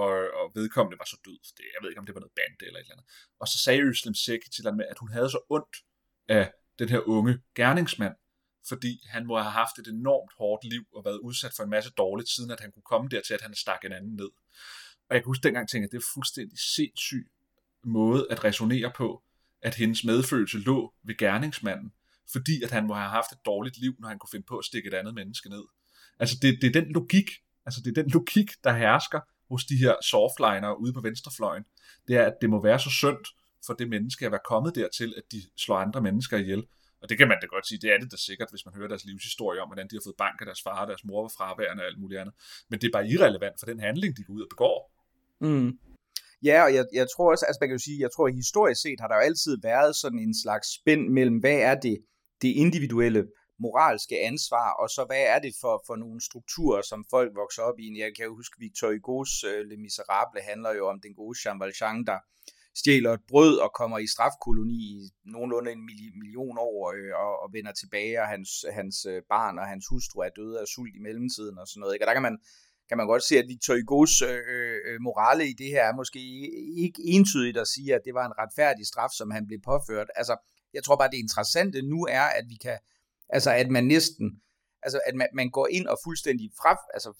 og, 0.00 0.12
og 0.40 0.46
vedkommende 0.58 0.98
var 1.02 1.08
så 1.12 1.18
død. 1.26 1.38
Det, 1.56 1.64
jeg 1.74 1.80
ved 1.82 1.88
ikke, 1.90 2.02
om 2.02 2.06
det 2.06 2.14
var 2.14 2.24
noget 2.24 2.38
bande 2.40 2.66
eller 2.68 2.78
et 2.80 2.84
eller 2.84 2.94
andet. 2.94 3.06
Og 3.40 3.46
så 3.52 3.56
sagde 3.64 3.82
Øslem 3.82 4.14
Sæk 4.14 4.42
til 4.54 4.64
med, 4.80 4.86
at 4.92 4.98
hun 5.02 5.10
havde 5.16 5.30
så 5.36 5.40
ondt 5.56 5.76
af 6.28 6.46
den 6.80 6.88
her 6.88 7.00
unge 7.16 7.32
gerningsmand, 7.54 8.16
fordi 8.68 8.92
han 9.14 9.26
må 9.26 9.34
have 9.38 9.56
haft 9.62 9.78
et 9.78 9.88
enormt 9.88 10.32
hårdt 10.38 10.64
liv 10.64 10.84
og 10.96 11.04
været 11.04 11.18
udsat 11.18 11.52
for 11.56 11.62
en 11.62 11.70
masse 11.70 11.90
dårligt, 11.90 12.28
siden 12.28 12.50
at 12.50 12.60
han 12.60 12.72
kunne 12.72 12.88
komme 12.92 13.08
dertil, 13.08 13.34
at 13.34 13.40
han 13.40 13.54
stak 13.54 13.84
en 13.84 13.92
anden 13.92 14.14
ned. 14.14 14.30
Og 15.08 15.14
jeg 15.14 15.20
kan 15.22 15.30
huske 15.30 15.42
dengang 15.42 15.68
tænke, 15.68 15.84
at 15.86 15.92
det 15.92 15.98
er 15.98 16.10
fuldstændig 16.14 16.58
sindssyg 16.58 17.30
måde 17.84 18.26
at 18.30 18.44
resonere 18.44 18.92
på, 18.96 19.23
at 19.64 19.74
hendes 19.74 20.04
medfølelse 20.04 20.58
lå 20.58 20.94
ved 21.04 21.16
gerningsmanden, 21.16 21.92
fordi 22.32 22.62
at 22.62 22.70
han 22.70 22.86
må 22.86 22.94
have 22.94 23.10
haft 23.10 23.32
et 23.32 23.38
dårligt 23.46 23.78
liv, 23.78 23.94
når 23.98 24.08
han 24.08 24.18
kunne 24.18 24.30
finde 24.32 24.46
på 24.46 24.58
at 24.58 24.64
stikke 24.64 24.88
et 24.88 24.94
andet 24.94 25.14
menneske 25.14 25.48
ned. 25.48 25.64
Altså 26.18 26.36
det, 26.42 26.58
det 26.62 26.76
er 26.76 26.80
den 26.80 26.92
logik, 26.92 27.30
altså 27.66 27.80
det 27.84 27.98
er 27.98 28.02
den 28.02 28.10
logik, 28.10 28.50
der 28.64 28.72
hersker 28.72 29.20
hos 29.50 29.64
de 29.64 29.76
her 29.76 29.94
softliner 30.02 30.72
ude 30.72 30.92
på 30.92 31.00
venstrefløjen. 31.00 31.64
Det 32.08 32.16
er, 32.16 32.26
at 32.26 32.34
det 32.40 32.50
må 32.50 32.62
være 32.62 32.78
så 32.78 32.90
synd 32.90 33.24
for 33.66 33.74
det 33.74 33.88
menneske 33.88 34.26
at 34.26 34.32
være 34.32 34.46
kommet 34.48 34.74
dertil, 34.74 35.14
at 35.16 35.22
de 35.32 35.42
slår 35.56 35.76
andre 35.76 36.00
mennesker 36.00 36.36
ihjel. 36.36 36.62
Og 37.02 37.08
det 37.08 37.18
kan 37.18 37.28
man 37.28 37.38
da 37.42 37.46
godt 37.46 37.68
sige, 37.68 37.78
det 37.82 37.92
er 37.92 37.98
det 37.98 38.12
da 38.12 38.16
sikkert, 38.16 38.50
hvis 38.50 38.64
man 38.66 38.74
hører 38.74 38.88
deres 38.88 39.04
livshistorie 39.04 39.60
om, 39.62 39.68
hvordan 39.68 39.88
de 39.88 39.96
har 39.96 40.02
fået 40.06 40.16
bank 40.18 40.36
af 40.40 40.46
deres 40.46 40.62
far, 40.62 40.80
og 40.80 40.86
deres 40.86 41.04
mor 41.04 41.22
var 41.22 41.32
fraværende 41.36 41.82
og 41.82 41.86
alt 41.86 41.98
muligt 42.00 42.20
andet. 42.20 42.34
Men 42.68 42.80
det 42.80 42.86
er 42.86 42.92
bare 42.92 43.08
irrelevant 43.08 43.56
for 43.58 43.66
den 43.66 43.80
handling, 43.80 44.16
de 44.16 44.24
går 44.24 44.34
ud 44.34 44.42
og 44.42 44.48
begår. 44.50 44.78
Mm. 45.40 45.78
Ja, 46.44 46.62
og 46.66 46.74
jeg, 46.74 46.84
jeg 46.92 47.06
tror 47.16 47.30
også, 47.30 47.44
altså 47.46 47.58
man 47.60 47.68
kan 47.68 47.78
jo 47.78 47.84
sige, 47.84 48.00
jeg 48.00 48.12
tror 48.12 48.26
at 48.28 48.34
historisk 48.34 48.80
set 48.82 49.00
har 49.00 49.08
der 49.08 49.16
jo 49.16 49.26
altid 49.30 49.54
været 49.62 49.96
sådan 49.96 50.18
en 50.18 50.34
slags 50.42 50.66
spænd 50.78 51.02
mellem, 51.08 51.38
hvad 51.38 51.58
er 51.70 51.74
det, 51.86 51.96
det 52.42 52.48
individuelle 52.64 53.22
moralske 53.64 54.16
ansvar, 54.30 54.68
og 54.82 54.88
så 54.96 55.02
hvad 55.10 55.24
er 55.34 55.38
det 55.38 55.52
for, 55.62 55.74
for 55.86 55.96
nogle 55.96 56.20
strukturer, 56.28 56.82
som 56.82 57.04
folk 57.10 57.30
vokser 57.42 57.62
op 57.62 57.78
i. 57.78 57.86
Jeg 58.04 58.12
kan 58.16 58.24
jo 58.28 58.36
huske, 58.40 58.60
Victor 58.64 58.88
Hugo's 58.94 59.34
øh, 59.48 59.60
uh, 59.60 59.66
Le 59.68 59.76
Miserable 59.76 60.42
handler 60.50 60.72
jo 60.78 60.84
om 60.92 60.98
den 61.04 61.14
gode 61.14 61.38
Jean 61.42 61.60
Valjean, 61.60 61.98
der 62.10 62.18
stjæler 62.80 63.12
et 63.12 63.24
brød 63.28 63.54
og 63.64 63.70
kommer 63.80 63.98
i 63.98 64.06
strafkoloni 64.14 64.78
i 64.94 64.96
nogenlunde 65.34 65.72
en 65.72 65.84
million 66.22 66.56
år 66.68 66.78
øh, 66.96 67.12
og, 67.24 67.32
og 67.42 67.48
vender 67.56 67.72
tilbage, 67.72 68.20
og 68.22 68.28
hans, 68.34 68.50
hans 68.78 68.96
øh, 69.12 69.22
barn 69.34 69.58
og 69.58 69.66
hans 69.72 69.84
hustru 69.90 70.20
er 70.20 70.32
døde 70.38 70.60
af 70.60 70.66
sult 70.74 70.94
i 70.98 71.04
mellemtiden 71.06 71.58
og 71.58 71.66
sådan 71.68 71.80
noget. 71.80 71.94
Ikke? 71.94 72.04
Og 72.04 72.08
der 72.08 72.18
kan 72.18 72.28
man, 72.28 72.38
kan 72.88 72.96
man 72.96 73.06
godt 73.06 73.22
se, 73.22 73.38
at 73.38 73.48
Victor 73.48 73.74
Hugo's 73.80 74.14
øh, 74.30 74.78
øh, 74.86 75.00
morale 75.00 75.48
i 75.48 75.52
det 75.52 75.66
her 75.66 75.84
er 75.84 75.94
måske 75.94 76.20
ikke 76.84 77.02
entydigt 77.04 77.56
at 77.56 77.68
sige, 77.68 77.94
at 77.94 78.00
det 78.04 78.14
var 78.14 78.26
en 78.26 78.38
retfærdig 78.38 78.86
straf, 78.86 79.10
som 79.16 79.30
han 79.30 79.46
blev 79.46 79.58
påført. 79.64 80.08
Altså, 80.16 80.36
jeg 80.74 80.84
tror 80.84 80.96
bare, 80.96 81.10
det 81.10 81.24
interessante 81.26 81.82
nu 81.82 82.06
er, 82.10 82.26
at 82.38 82.44
vi 82.48 82.56
kan, 82.64 82.78
altså 83.28 83.50
at 83.50 83.68
man 83.68 83.84
næsten, 83.84 84.42
altså 84.82 85.00
at 85.06 85.14
man, 85.14 85.28
man 85.34 85.50
går 85.50 85.68
ind 85.70 85.86
og 85.86 85.98
fuldstændig 86.04 86.50
fra, 86.60 86.72
altså 86.94 87.12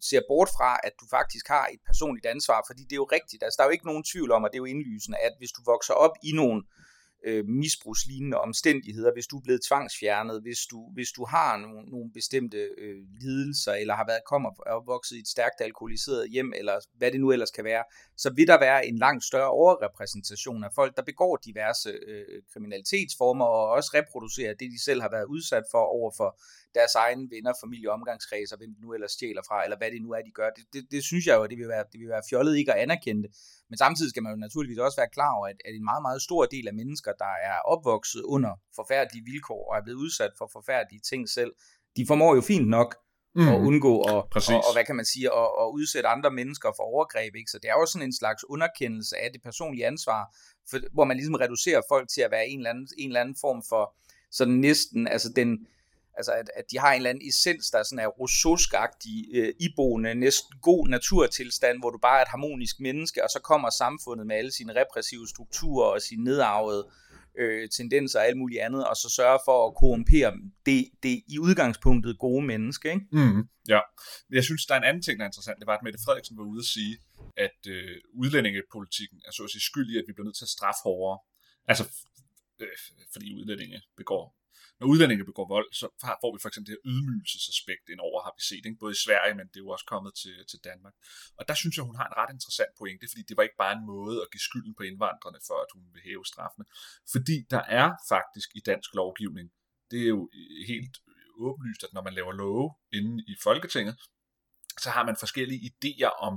ser 0.00 0.20
bort 0.28 0.48
fra, 0.48 0.80
at 0.84 0.92
du 1.00 1.06
faktisk 1.10 1.48
har 1.48 1.66
et 1.66 1.80
personligt 1.86 2.26
ansvar, 2.26 2.64
fordi 2.68 2.82
det 2.82 2.92
er 2.92 3.02
jo 3.04 3.08
rigtigt, 3.12 3.42
altså 3.42 3.56
der 3.56 3.62
er 3.64 3.68
jo 3.68 3.76
ikke 3.76 3.86
nogen 3.86 4.04
tvivl 4.12 4.30
om, 4.32 4.44
at 4.44 4.50
det 4.52 4.56
er 4.56 4.64
jo 4.64 4.72
indlysende, 4.74 5.18
at 5.18 5.34
hvis 5.38 5.52
du 5.56 5.62
vokser 5.72 5.94
op 5.94 6.14
i 6.22 6.32
nogle 6.32 6.62
øh, 6.62 6.83
Øh, 7.26 7.44
misbrugslignende 7.48 8.40
omstændigheder, 8.40 9.12
hvis 9.12 9.26
du 9.26 9.36
er 9.36 9.42
blevet 9.42 9.62
tvangsfjernet, 9.68 10.42
hvis 10.42 10.58
du, 10.70 10.90
hvis 10.94 11.10
du 11.16 11.24
har 11.24 11.56
nogle, 11.56 11.90
nogle 11.90 12.10
bestemte 12.14 12.58
øh, 12.78 12.96
lidelser, 13.20 13.72
eller 13.72 13.94
har 13.94 14.06
været 14.06 14.24
kommet 14.26 14.50
og 14.66 14.86
vokset 14.86 15.16
i 15.16 15.18
et 15.18 15.28
stærkt 15.28 15.60
alkoholiseret 15.60 16.30
hjem, 16.30 16.52
eller 16.56 16.76
hvad 16.98 17.12
det 17.12 17.20
nu 17.20 17.32
ellers 17.32 17.50
kan 17.50 17.64
være, 17.64 17.84
så 18.16 18.32
vil 18.36 18.46
der 18.46 18.58
være 18.58 18.86
en 18.86 18.98
langt 18.98 19.24
større 19.24 19.50
overrepræsentation 19.50 20.64
af 20.64 20.70
folk, 20.74 20.96
der 20.96 21.02
begår 21.02 21.36
diverse 21.36 21.90
øh, 21.90 22.42
kriminalitetsformer, 22.52 23.44
og 23.44 23.68
også 23.68 23.90
reproducerer 23.94 24.54
det, 24.54 24.70
de 24.70 24.84
selv 24.84 25.00
har 25.00 25.10
været 25.10 25.24
udsat 25.24 25.64
for 25.70 25.78
over 25.78 26.10
for 26.16 26.40
deres 26.74 26.94
egne 26.94 27.30
venner, 27.30 27.52
familie, 27.64 27.90
omgangskreds, 27.90 28.52
og 28.52 28.58
hvem 28.58 28.74
de 28.74 28.80
nu 28.80 28.94
ellers 28.94 29.12
stjæler 29.12 29.42
fra, 29.48 29.64
eller 29.64 29.76
hvad 29.78 29.90
det 29.90 30.02
nu 30.02 30.10
er, 30.10 30.22
de 30.28 30.30
gør. 30.30 30.50
Det, 30.56 30.64
det, 30.72 30.82
det 30.90 31.04
synes 31.04 31.26
jeg 31.26 31.34
jo, 31.36 31.46
det 31.46 31.58
vil, 31.58 31.68
være, 31.68 31.84
det 31.92 31.98
vil 32.00 32.08
være 32.08 32.22
fjollet 32.30 32.56
ikke 32.56 32.72
at 32.74 32.78
anerkende 32.84 33.22
det. 33.22 33.30
Men 33.70 33.76
samtidig 33.78 34.10
skal 34.10 34.22
man 34.22 34.32
jo 34.32 34.38
naturligvis 34.46 34.78
også 34.78 34.98
være 35.00 35.14
klar 35.16 35.32
over, 35.38 35.46
at, 35.46 35.58
at 35.64 35.74
en 35.74 35.84
meget, 35.84 36.02
meget 36.02 36.22
stor 36.22 36.44
del 36.44 36.68
af 36.68 36.74
mennesker, 36.74 37.12
der 37.24 37.34
er 37.50 37.58
opvokset 37.74 38.22
under 38.22 38.52
forfærdelige 38.76 39.24
vilkår 39.24 39.62
og 39.70 39.78
er 39.78 39.82
blevet 39.82 39.98
udsat 39.98 40.32
for 40.38 40.50
forfærdelige 40.52 41.02
ting 41.10 41.28
selv, 41.28 41.52
de 41.96 42.06
formår 42.06 42.34
jo 42.34 42.40
fint 42.40 42.68
nok 42.68 42.90
mm. 43.34 43.48
at 43.48 43.60
undgå 43.68 43.94
og, 43.96 44.16
og, 44.16 44.42
og, 44.68 44.72
hvad 44.74 44.84
kan 44.84 44.96
man 44.96 45.04
sige, 45.04 45.26
at, 45.26 45.48
at 45.62 45.68
udsætte 45.78 46.08
andre 46.08 46.30
mennesker 46.30 46.68
for 46.76 46.82
overgreb. 46.82 47.34
Ikke? 47.34 47.50
Så 47.50 47.58
det 47.62 47.68
er 47.70 47.74
jo 47.80 47.86
sådan 47.86 48.08
en 48.08 48.18
slags 48.20 48.44
underkendelse 48.48 49.16
af 49.16 49.28
det 49.32 49.42
personlige 49.42 49.86
ansvar, 49.86 50.36
for, 50.70 50.78
hvor 50.92 51.04
man 51.04 51.16
ligesom 51.16 51.34
reducerer 51.34 51.82
folk 51.88 52.08
til 52.08 52.20
at 52.20 52.30
være 52.30 52.46
en 52.46 52.58
eller 52.58 52.70
anden, 52.70 52.88
en 52.98 53.08
eller 53.08 53.20
anden 53.20 53.36
form 53.40 53.62
for 53.68 53.94
sådan 54.30 54.54
næsten, 54.54 55.08
altså 55.08 55.28
den, 55.36 55.66
altså 56.16 56.32
at, 56.32 56.50
at 56.56 56.64
de 56.70 56.78
har 56.78 56.92
en 56.92 56.96
eller 56.96 57.10
anden 57.10 57.28
essens, 57.28 57.70
der 57.70 57.82
sådan 57.82 58.04
er 58.04 58.06
rousseauskagtig, 58.06 59.26
øh, 59.34 59.52
iboende, 59.60 60.14
næsten 60.14 60.58
god 60.62 60.88
naturtilstand, 60.88 61.78
hvor 61.80 61.90
du 61.90 61.98
bare 61.98 62.18
er 62.18 62.22
et 62.22 62.28
harmonisk 62.28 62.80
menneske, 62.80 63.24
og 63.24 63.30
så 63.30 63.40
kommer 63.40 63.70
samfundet 63.70 64.26
med 64.26 64.36
alle 64.36 64.52
sine 64.52 64.72
repressive 64.80 65.28
strukturer 65.28 65.86
og 65.86 66.02
sine 66.02 66.24
nedarvede 66.24 66.84
øh, 67.38 67.68
tendenser 67.68 68.18
og 68.18 68.26
alt 68.26 68.38
muligt 68.38 68.60
andet, 68.60 68.86
og 68.88 68.96
så 68.96 69.08
sørge 69.16 69.38
for 69.44 69.66
at 69.66 69.74
korrumpere 69.74 70.32
det, 70.66 70.90
det 71.02 71.22
i 71.28 71.38
udgangspunktet 71.38 72.18
gode 72.18 72.46
menneske. 72.46 72.88
Ikke? 72.92 73.06
Mm, 73.12 73.48
ja, 73.68 73.80
jeg 74.30 74.44
synes, 74.44 74.66
der 74.66 74.74
er 74.74 74.78
en 74.78 74.84
anden 74.84 75.02
ting, 75.02 75.18
der 75.18 75.24
er 75.24 75.28
interessant. 75.28 75.58
Det 75.58 75.66
var, 75.66 75.76
at 75.76 75.84
Mette 75.84 75.98
Frederiksen 76.04 76.38
var 76.38 76.44
ude 76.44 76.58
at 76.58 76.70
sige, 76.76 76.98
at 77.36 77.58
øh, 77.68 77.96
udlændingepolitikken 78.14 79.18
er 79.26 79.32
så 79.32 79.42
at 79.44 79.50
sige 79.50 79.62
skyld 79.70 79.90
i, 79.90 79.98
at 79.98 80.04
vi 80.08 80.12
bliver 80.12 80.28
nødt 80.28 80.36
til 80.36 80.44
at 80.44 80.54
straffe 80.56 80.80
hårdere. 80.84 81.18
Altså, 81.70 81.84
øh, 82.60 82.76
fordi 83.12 83.34
udlændinge 83.34 83.78
begår 83.96 84.43
når 84.84 84.92
udlændinge 84.94 85.24
begår 85.30 85.46
vold, 85.56 85.68
så 85.80 85.86
får 86.22 86.30
vi 86.34 86.38
for 86.42 86.48
eksempel 86.48 86.68
det 86.68 86.76
her 86.76 86.86
ydmygelsesaspekt 86.90 87.84
indover, 87.92 88.18
har 88.26 88.34
vi 88.38 88.42
set, 88.50 88.64
ikke? 88.66 88.82
både 88.84 88.92
i 88.98 89.02
Sverige, 89.06 89.34
men 89.38 89.46
det 89.50 89.58
er 89.58 89.66
jo 89.66 89.72
også 89.76 89.86
kommet 89.92 90.12
til, 90.22 90.36
til 90.50 90.58
Danmark. 90.68 90.94
Og 91.38 91.42
der 91.48 91.56
synes 91.60 91.74
jeg, 91.76 91.84
hun 91.90 91.98
har 92.00 92.06
en 92.08 92.16
ret 92.20 92.32
interessant 92.36 92.72
pointe, 92.80 93.04
fordi 93.10 93.22
det 93.28 93.36
var 93.36 93.44
ikke 93.46 93.60
bare 93.64 93.74
en 93.78 93.86
måde 93.94 94.16
at 94.24 94.28
give 94.32 94.44
skylden 94.48 94.74
på 94.78 94.82
indvandrerne 94.90 95.40
for, 95.48 95.56
at 95.64 95.70
hun 95.74 95.84
vil 95.94 96.02
hæve 96.08 96.24
straffene. 96.32 96.64
Fordi 97.14 97.36
der 97.54 97.62
er 97.80 97.88
faktisk 98.12 98.48
i 98.58 98.60
dansk 98.70 98.90
lovgivning 99.00 99.48
det 99.90 100.00
er 100.02 100.12
jo 100.16 100.30
helt 100.72 100.96
åbenlyst, 101.46 101.84
at 101.86 101.92
når 101.92 102.02
man 102.02 102.14
laver 102.18 102.32
love 102.32 102.68
inde 102.98 103.24
i 103.32 103.34
Folketinget, 103.42 103.94
så 104.84 104.88
har 104.90 105.04
man 105.08 105.16
forskellige 105.24 105.60
idéer 105.70 106.12
om 106.28 106.34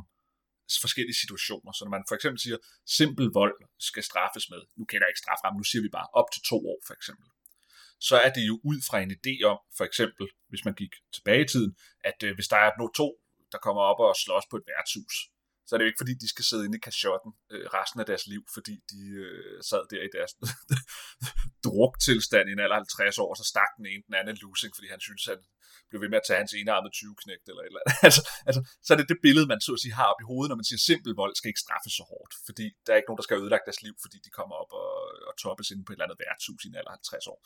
forskellige 0.85 1.19
situationer. 1.23 1.71
Så 1.71 1.81
når 1.85 1.93
man 1.97 2.05
for 2.09 2.15
eksempel 2.15 2.39
siger, 2.45 2.57
simpel 2.99 3.27
vold 3.39 3.57
skal 3.89 4.03
straffes 4.03 4.45
med, 4.49 4.61
nu 4.77 4.83
kender 4.85 5.05
jeg 5.05 5.11
ikke 5.11 5.23
straframme, 5.25 5.57
nu 5.57 5.63
siger 5.63 5.81
vi 5.81 5.89
bare 5.97 6.09
op 6.19 6.29
til 6.33 6.41
to 6.51 6.57
år 6.71 6.79
for 6.87 6.93
eksempel, 6.99 7.27
så 7.99 8.15
er 8.25 8.31
det 8.37 8.43
jo 8.47 8.55
ud 8.63 8.79
fra 8.87 8.99
en 8.99 9.11
idé 9.11 9.43
om, 9.51 9.59
for 9.77 9.85
eksempel, 9.89 10.25
hvis 10.49 10.65
man 10.65 10.73
gik 10.73 10.93
tilbage 11.15 11.43
i 11.43 11.47
tiden, 11.47 11.75
at 12.09 12.23
øh, 12.23 12.35
hvis 12.35 12.47
der 12.47 12.57
er 12.57 12.71
no 12.79 12.87
to, 12.87 13.07
der 13.51 13.57
kommer 13.57 13.81
op 13.81 13.99
og 13.99 14.15
slås 14.15 14.45
på 14.51 14.57
et 14.57 14.67
værtshus, 14.71 15.15
så 15.67 15.71
er 15.75 15.77
det 15.77 15.85
jo 15.85 15.91
ikke 15.91 16.03
fordi, 16.03 16.13
de 16.23 16.29
skal 16.33 16.45
sidde 16.45 16.65
inde 16.65 16.77
i 16.79 16.85
kashotten 16.87 17.31
øh, 17.53 17.65
resten 17.77 17.99
af 18.01 18.07
deres 18.11 18.25
liv, 18.33 18.43
fordi 18.55 18.75
de 18.91 19.01
øh, 19.25 19.57
sad 19.69 19.83
der 19.91 20.01
i 20.07 20.11
deres 20.17 20.33
druktilstand 21.67 22.45
i 22.47 22.53
en 22.55 22.63
alder 22.65 22.75
50 22.75 23.17
år, 23.23 23.29
og 23.33 23.37
så 23.39 23.45
stak 23.53 23.71
den 23.79 23.85
ene 23.91 24.03
den 24.07 24.15
anden 24.19 24.37
losing, 24.43 24.71
fordi 24.77 24.87
han 24.95 25.01
synes, 25.07 25.23
at 25.27 25.33
han 25.35 25.43
blev 25.89 25.99
ved 26.03 26.11
med 26.11 26.21
at 26.21 26.27
tage 26.27 26.41
hans 26.41 26.53
enarmede 26.61 26.93
20-knægt 26.99 27.45
eller 27.49 27.63
et 27.63 27.71
eller 27.71 27.81
andet. 27.83 27.95
altså, 28.07 28.21
altså, 28.47 28.61
så 28.85 28.89
er 28.93 28.97
det 28.99 29.07
det 29.11 29.19
billede, 29.25 29.47
man 29.53 29.61
så 29.65 29.71
at 29.77 29.81
sige 29.83 29.97
har 29.99 30.07
op 30.13 30.21
i 30.23 30.29
hovedet, 30.31 30.49
når 30.49 30.59
man 30.61 30.69
siger, 30.69 30.81
simpel 30.89 31.11
vold 31.21 31.33
skal 31.35 31.49
ikke 31.51 31.65
straffes 31.65 31.93
så 31.99 32.03
hårdt, 32.11 32.33
fordi 32.47 32.65
der 32.83 32.91
er 32.91 32.97
ikke 32.99 33.09
nogen, 33.09 33.21
der 33.21 33.27
skal 33.27 33.39
ødelægge 33.41 33.67
deres 33.69 33.83
liv, 33.87 33.95
fordi 34.03 34.17
de 34.25 34.31
kommer 34.39 34.55
op 34.63 34.71
og, 34.83 34.91
og 35.29 35.33
toppes 35.43 35.67
inde 35.71 35.83
på 35.83 35.91
et 35.91 35.95
eller 35.95 36.07
andet 36.07 36.21
værtshus 36.23 36.61
i 36.65 36.67
en 36.71 36.79
alder 36.79 36.91
50 36.91 37.27
år. 37.33 37.39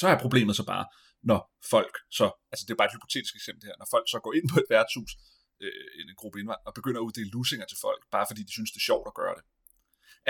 Så 0.00 0.08
er 0.08 0.18
problemet 0.24 0.56
så 0.56 0.64
bare, 0.72 0.86
når 1.30 1.40
folk 1.70 1.94
så, 2.18 2.26
altså 2.52 2.62
det 2.66 2.72
er 2.72 2.80
bare 2.80 2.90
et 2.90 2.96
hypotetisk 2.96 3.34
eksempel 3.40 3.62
her, 3.68 3.76
når 3.78 3.88
folk 3.94 4.06
så 4.12 4.18
går 4.24 4.32
ind 4.38 4.46
på 4.52 4.56
et 4.62 4.68
værtshus, 4.74 5.12
øh, 5.64 5.90
en 6.00 6.08
gruppe 6.20 6.36
indvandrere, 6.40 6.68
og 6.68 6.74
begynder 6.78 7.00
at 7.00 7.06
uddele 7.08 7.30
lusinger 7.36 7.66
til 7.66 7.78
folk, 7.86 8.00
bare 8.14 8.26
fordi 8.30 8.42
de 8.48 8.52
synes, 8.56 8.70
det 8.70 8.80
er 8.80 8.88
sjovt 8.90 9.06
at 9.10 9.18
gøre 9.20 9.34
det. 9.38 9.44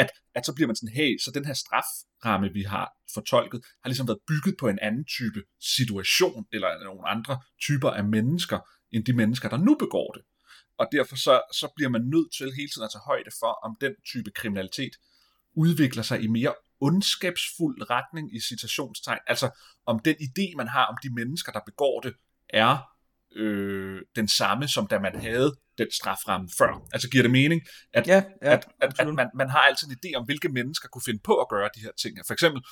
At, 0.02 0.10
at 0.34 0.46
så 0.46 0.52
bliver 0.54 0.68
man 0.70 0.76
sådan, 0.76 0.96
hey, 1.00 1.18
så 1.24 1.30
den 1.30 1.44
her 1.44 1.56
straframme, 1.64 2.48
vi 2.58 2.62
har 2.62 2.86
fortolket, 3.14 3.60
har 3.82 3.88
ligesom 3.88 4.08
været 4.08 4.26
bygget 4.30 4.54
på 4.58 4.68
en 4.68 4.78
anden 4.78 5.04
type 5.04 5.40
situation, 5.76 6.46
eller 6.52 6.84
nogle 6.84 7.08
andre 7.14 7.34
typer 7.66 7.90
af 7.90 8.04
mennesker, 8.04 8.58
end 8.92 9.04
de 9.04 9.12
mennesker, 9.12 9.48
der 9.48 9.56
nu 9.56 9.74
begår 9.84 10.12
det. 10.16 10.22
Og 10.78 10.86
derfor 10.92 11.16
så, 11.16 11.42
så 11.52 11.66
bliver 11.76 11.90
man 11.90 12.02
nødt 12.14 12.30
til 12.38 12.46
hele 12.58 12.70
tiden 12.70 12.84
at 12.84 12.92
tage 12.92 13.08
højde 13.10 13.30
for, 13.40 13.52
om 13.66 13.76
den 13.80 13.94
type 14.10 14.30
kriminalitet 14.30 14.94
udvikler 15.56 16.02
sig 16.02 16.22
i 16.22 16.26
mere 16.26 16.54
ondskabsfuld 16.84 17.90
retning 17.90 18.36
i 18.36 18.40
citationstegn. 18.40 19.18
Altså 19.26 19.50
om 19.86 19.98
den 19.98 20.16
idé, 20.20 20.56
man 20.56 20.68
har 20.68 20.84
om 20.84 20.96
de 21.02 21.14
mennesker, 21.14 21.52
der 21.52 21.60
begår 21.66 22.00
det, 22.00 22.14
er 22.50 22.94
øh, 23.36 24.02
den 24.16 24.28
samme, 24.28 24.68
som 24.68 24.86
da 24.86 24.98
man 24.98 25.20
havde 25.20 25.56
den 25.78 25.90
straframme 25.90 26.48
før. 26.58 26.88
Altså 26.92 27.10
giver 27.10 27.22
det 27.22 27.30
mening, 27.30 27.62
at, 27.92 28.06
ja, 28.06 28.22
ja, 28.42 28.52
at, 28.52 28.68
at, 28.80 29.00
at 29.00 29.14
man, 29.14 29.30
man 29.34 29.50
har 29.50 29.58
altid 29.58 29.88
en 29.88 29.96
idé 30.04 30.16
om, 30.16 30.24
hvilke 30.24 30.48
mennesker 30.48 30.88
kunne 30.88 31.02
finde 31.04 31.20
på 31.24 31.34
at 31.34 31.48
gøre 31.48 31.70
de 31.74 31.80
her 31.80 31.92
ting. 32.02 32.18
For 32.26 32.32
eksempel, 32.32 32.62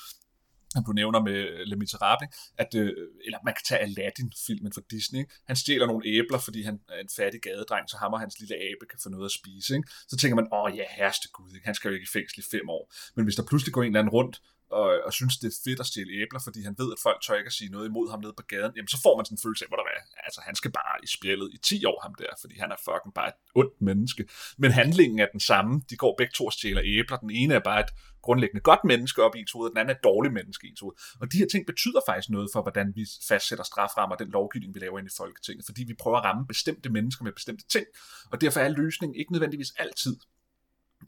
du 0.81 0.91
nævner 0.91 1.19
med 1.21 1.39
øh, 1.53 1.59
Le 1.69 1.75
Miserable, 1.75 2.27
at, 2.57 2.75
øh, 2.75 2.91
eller 3.25 3.39
man 3.45 3.53
kan 3.53 3.63
tage 3.65 3.81
Aladdin-filmen 3.81 4.73
fra 4.73 4.81
Disney. 4.91 5.19
Ikke? 5.19 5.31
Han 5.47 5.55
stjæler 5.55 5.85
nogle 5.87 6.07
æbler, 6.07 6.37
fordi 6.37 6.61
han 6.63 6.79
er 6.89 6.99
en 7.01 7.09
fattig 7.17 7.41
gadedreng, 7.41 7.89
så 7.89 7.97
ham 7.97 8.13
og 8.13 8.19
hans 8.19 8.39
lille 8.39 8.55
abe 8.55 8.85
kan 8.89 8.99
få 9.03 9.09
noget 9.09 9.25
at 9.25 9.31
spise. 9.31 9.75
Ikke? 9.75 9.87
Så 10.07 10.17
tænker 10.17 10.35
man, 10.35 10.47
åh 10.53 10.77
ja, 10.77 10.85
herste 10.89 11.27
gud, 11.33 11.51
ikke? 11.55 11.65
han 11.65 11.75
skal 11.75 11.89
jo 11.89 11.93
ikke 11.93 12.09
i 12.09 12.13
fængsel 12.17 12.39
i 12.39 12.45
fem 12.51 12.69
år. 12.69 12.93
Men 13.15 13.25
hvis 13.25 13.35
der 13.35 13.43
pludselig 13.49 13.73
går 13.73 13.81
en 13.81 13.87
eller 13.87 13.99
anden 13.99 14.13
rundt 14.17 14.41
og, 14.81 14.87
og 15.05 15.11
synes, 15.13 15.37
det 15.41 15.47
er 15.51 15.57
fedt 15.67 15.79
at 15.79 15.85
stjæle 15.85 16.13
æbler, 16.21 16.41
fordi 16.47 16.61
han 16.67 16.75
ved, 16.81 16.89
at 16.95 16.99
folk 17.07 17.19
tør 17.21 17.39
ikke 17.41 17.51
at 17.53 17.57
sige 17.59 17.71
noget 17.75 17.85
imod 17.91 18.07
ham 18.11 18.19
nede 18.19 18.35
på 18.37 18.45
gaden, 18.53 18.73
jamen 18.75 18.91
så 18.93 18.99
får 19.05 19.13
man 19.17 19.25
sådan 19.25 19.37
en 19.37 19.43
følelse 19.45 19.65
af, 19.65 19.69
hvor 19.69 19.79
der 19.81 19.87
er, 19.97 20.01
altså 20.27 20.41
han 20.47 20.55
skal 20.55 20.71
bare 20.71 20.95
i 21.05 21.07
spjældet 21.15 21.49
i 21.53 21.57
10 21.57 21.85
år, 21.85 21.99
ham 22.05 22.13
der, 22.21 22.31
fordi 22.41 22.55
han 22.63 22.69
er 22.71 22.79
fucking 22.87 23.13
bare 23.19 23.27
et 23.33 23.37
ondt 23.55 23.81
menneske. 23.89 24.21
Men 24.57 24.71
handlingen 24.71 25.19
er 25.19 25.27
den 25.31 25.39
samme. 25.39 25.81
De 25.89 25.95
går 26.03 26.13
begge 26.17 26.33
to 26.35 26.45
og 26.45 26.53
stjæler 26.53 26.81
æbler. 26.85 27.17
Den 27.17 27.31
ene 27.31 27.53
er 27.53 27.63
bare 27.71 27.79
et 27.79 27.91
grundlæggende 28.21 28.61
godt 28.61 28.83
menneske 28.83 29.23
op 29.23 29.35
i 29.35 29.39
ens 29.39 29.51
hoved, 29.51 29.69
den 29.69 29.77
anden 29.77 29.89
er 29.93 29.95
et 29.95 30.03
dårligt 30.03 30.33
menneske 30.33 30.67
i 30.67 30.69
ens 30.69 30.79
hoved. 30.79 30.95
Og 31.21 31.31
de 31.31 31.37
her 31.37 31.47
ting 31.51 31.65
betyder 31.65 32.01
faktisk 32.07 32.29
noget 32.29 32.49
for, 32.53 32.61
hvordan 32.61 32.87
vi 32.95 33.05
fastsætter 33.27 33.65
straframmer 33.65 34.15
den 34.15 34.29
lovgivning, 34.29 34.75
vi 34.75 34.79
laver 34.79 34.99
ind 34.99 35.07
i 35.07 35.15
Folketinget, 35.17 35.65
fordi 35.65 35.83
vi 35.83 35.93
prøver 35.93 36.17
at 36.17 36.23
ramme 36.23 36.47
bestemte 36.47 36.89
mennesker 36.89 37.23
med 37.23 37.31
bestemte 37.31 37.65
ting. 37.67 37.85
Og 38.31 38.41
derfor 38.41 38.59
er 38.59 38.69
løsningen 38.69 39.15
ikke 39.19 39.31
nødvendigvis 39.31 39.71
altid 39.77 40.15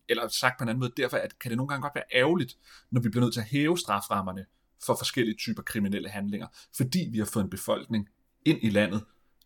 eller 0.10 0.28
sagt 0.28 0.58
på 0.58 0.64
en 0.64 0.70
anden 0.70 0.80
måde, 0.80 0.94
derfor 0.98 1.18
at, 1.18 1.40
kan 1.40 1.52
det 1.52 1.58
nogle 1.58 1.68
gange 1.68 1.82
godt 1.82 1.96
være 1.96 2.04
ærgerligt, 2.14 2.58
når 2.92 3.02
vi 3.02 3.10
bliver 3.10 3.24
nødt 3.24 3.34
til 3.34 3.42
at 3.42 3.48
hæve 3.48 3.78
straframmerne 3.78 4.46
for 4.86 4.96
forskellige 4.96 5.36
typer 5.38 5.62
kriminelle 5.62 6.10
handlinger, 6.10 6.48
fordi 6.78 7.10
vi 7.12 7.18
har 7.18 7.26
fået 7.26 7.44
en 7.44 7.50
befolkning 7.50 8.10
ind 8.46 8.60
i 8.62 8.70
landet, 8.70 9.04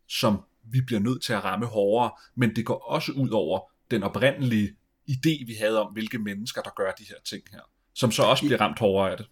som 0.07 0.41
vi 0.63 0.81
bliver 0.81 0.99
nødt 0.99 1.23
til 1.23 1.33
at 1.33 1.43
ramme 1.43 1.65
hårdere, 1.65 2.11
men 2.35 2.55
det 2.55 2.65
går 2.65 2.89
også 2.89 3.11
ud 3.11 3.29
over 3.29 3.71
den 3.91 4.03
oprindelige 4.03 4.75
idé, 5.09 5.45
vi 5.45 5.55
havde 5.59 5.81
om, 5.81 5.93
hvilke 5.93 6.19
mennesker, 6.19 6.61
der 6.61 6.69
gør 6.75 6.91
de 6.91 7.03
her 7.09 7.15
ting 7.25 7.43
her, 7.51 7.61
som 7.93 8.11
så 8.11 8.23
også 8.23 8.45
bliver 8.45 8.61
ramt 8.61 8.79
hårdere 8.79 9.11
af 9.11 9.17
det. 9.17 9.27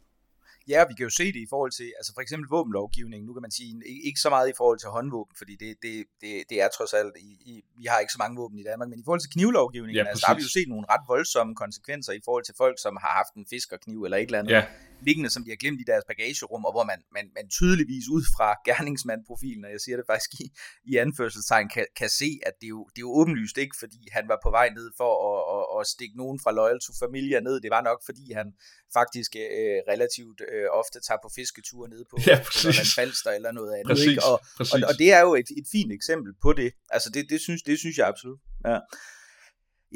Ja, 0.73 0.79
vi 0.89 0.93
kan 0.97 1.03
jo 1.03 1.09
se 1.09 1.25
det 1.35 1.41
i 1.47 1.49
forhold 1.49 1.71
til, 1.71 1.87
altså 1.99 2.11
for 2.13 2.21
eksempel 2.21 2.47
våbenlovgivning, 2.49 3.25
nu 3.25 3.33
kan 3.33 3.41
man 3.41 3.51
sige, 3.51 3.71
ikke 4.09 4.19
så 4.19 4.29
meget 4.29 4.49
i 4.49 4.55
forhold 4.57 4.79
til 4.79 4.89
håndvåben, 4.89 5.35
fordi 5.37 5.53
det, 5.63 5.71
det, 5.81 5.93
det, 6.21 6.33
det 6.49 6.57
er 6.63 6.69
trods 6.77 6.93
alt, 6.99 7.13
i, 7.29 7.29
i, 7.51 7.53
vi 7.79 7.85
har 7.91 7.99
ikke 7.99 8.13
så 8.15 8.21
mange 8.23 8.35
våben 8.41 8.57
i 8.59 8.63
Danmark, 8.69 8.89
men 8.89 8.99
i 8.99 9.05
forhold 9.05 9.21
til 9.21 9.31
knivlovgivningen, 9.35 9.95
ja, 9.95 10.09
altså, 10.09 10.21
der 10.21 10.27
har 10.31 10.37
vi 10.39 10.45
jo 10.47 10.53
set 10.57 10.69
nogle 10.73 10.85
ret 10.93 11.05
voldsomme 11.07 11.55
konsekvenser 11.63 12.13
i 12.19 12.21
forhold 12.25 12.45
til 12.45 12.55
folk, 12.57 12.75
som 12.85 12.93
har 13.03 13.13
haft 13.19 13.33
en 13.39 13.45
fiskerkniv 13.53 13.99
eller 14.03 14.17
et 14.17 14.29
eller 14.29 14.39
andet, 14.39 14.51
ja. 14.51 14.63
liggende, 15.07 15.29
som 15.29 15.41
de 15.43 15.49
har 15.53 15.59
glemt 15.63 15.79
i 15.83 15.87
deres 15.91 16.05
bagagerum, 16.11 16.65
og 16.67 16.71
hvor 16.75 16.85
man, 16.91 16.99
man, 17.17 17.25
man 17.37 17.45
tydeligvis 17.57 18.05
ud 18.15 18.23
fra 18.35 18.47
gerningsmandprofilen, 18.69 19.65
og 19.65 19.71
jeg 19.75 19.81
siger 19.85 19.97
det 19.97 20.05
faktisk 20.11 20.31
i, 20.43 20.45
i 20.91 20.93
anførselstegn, 21.05 21.67
kan, 21.75 21.85
kan 21.99 22.09
se, 22.21 22.29
at 22.47 22.53
det 22.59 22.67
er, 22.69 22.73
jo, 22.77 22.81
det 22.95 23.01
jo 23.01 23.11
åbenlyst 23.19 23.57
ikke, 23.63 23.75
fordi 23.79 23.99
han 24.11 24.25
var 24.31 24.39
på 24.45 24.49
vej 24.57 24.67
ned 24.77 24.87
for 24.99 25.11
at, 25.29 25.39
at, 25.55 25.56
at 25.81 25.87
stikke 25.87 26.17
nogen 26.17 26.39
fra 26.43 26.51
Loyal 26.51 26.79
to 26.85 26.91
Familia 27.03 27.39
ned, 27.39 27.61
det 27.61 27.71
var 27.71 27.81
nok 27.89 27.99
fordi 28.05 28.25
han 28.39 28.47
faktisk 28.93 29.31
øh, 29.35 29.79
relativt 29.91 30.39
øh, 30.51 30.67
ofte 30.81 30.97
tager 31.07 31.21
på 31.23 31.29
fisketure 31.35 31.89
nede 31.89 32.05
på, 32.11 32.15
ja, 32.29 32.37
på 32.45 32.51
Falster 32.97 33.31
eller 33.31 33.51
noget 33.51 33.73
andet. 33.77 33.91
Præcis, 33.91 34.07
ikke? 34.07 34.23
Og, 34.31 34.37
og, 34.73 34.77
og 34.89 34.93
det 35.01 35.09
er 35.17 35.21
jo 35.27 35.31
et, 35.41 35.49
et 35.59 35.67
fint 35.71 35.91
eksempel 35.99 36.31
på 36.41 36.53
det. 36.53 36.69
Altså 36.95 37.09
det, 37.13 37.29
det, 37.29 37.39
synes, 37.41 37.61
det 37.69 37.79
synes 37.79 37.97
jeg 37.97 38.07
absolut. 38.07 38.39
Ja. 38.65 38.79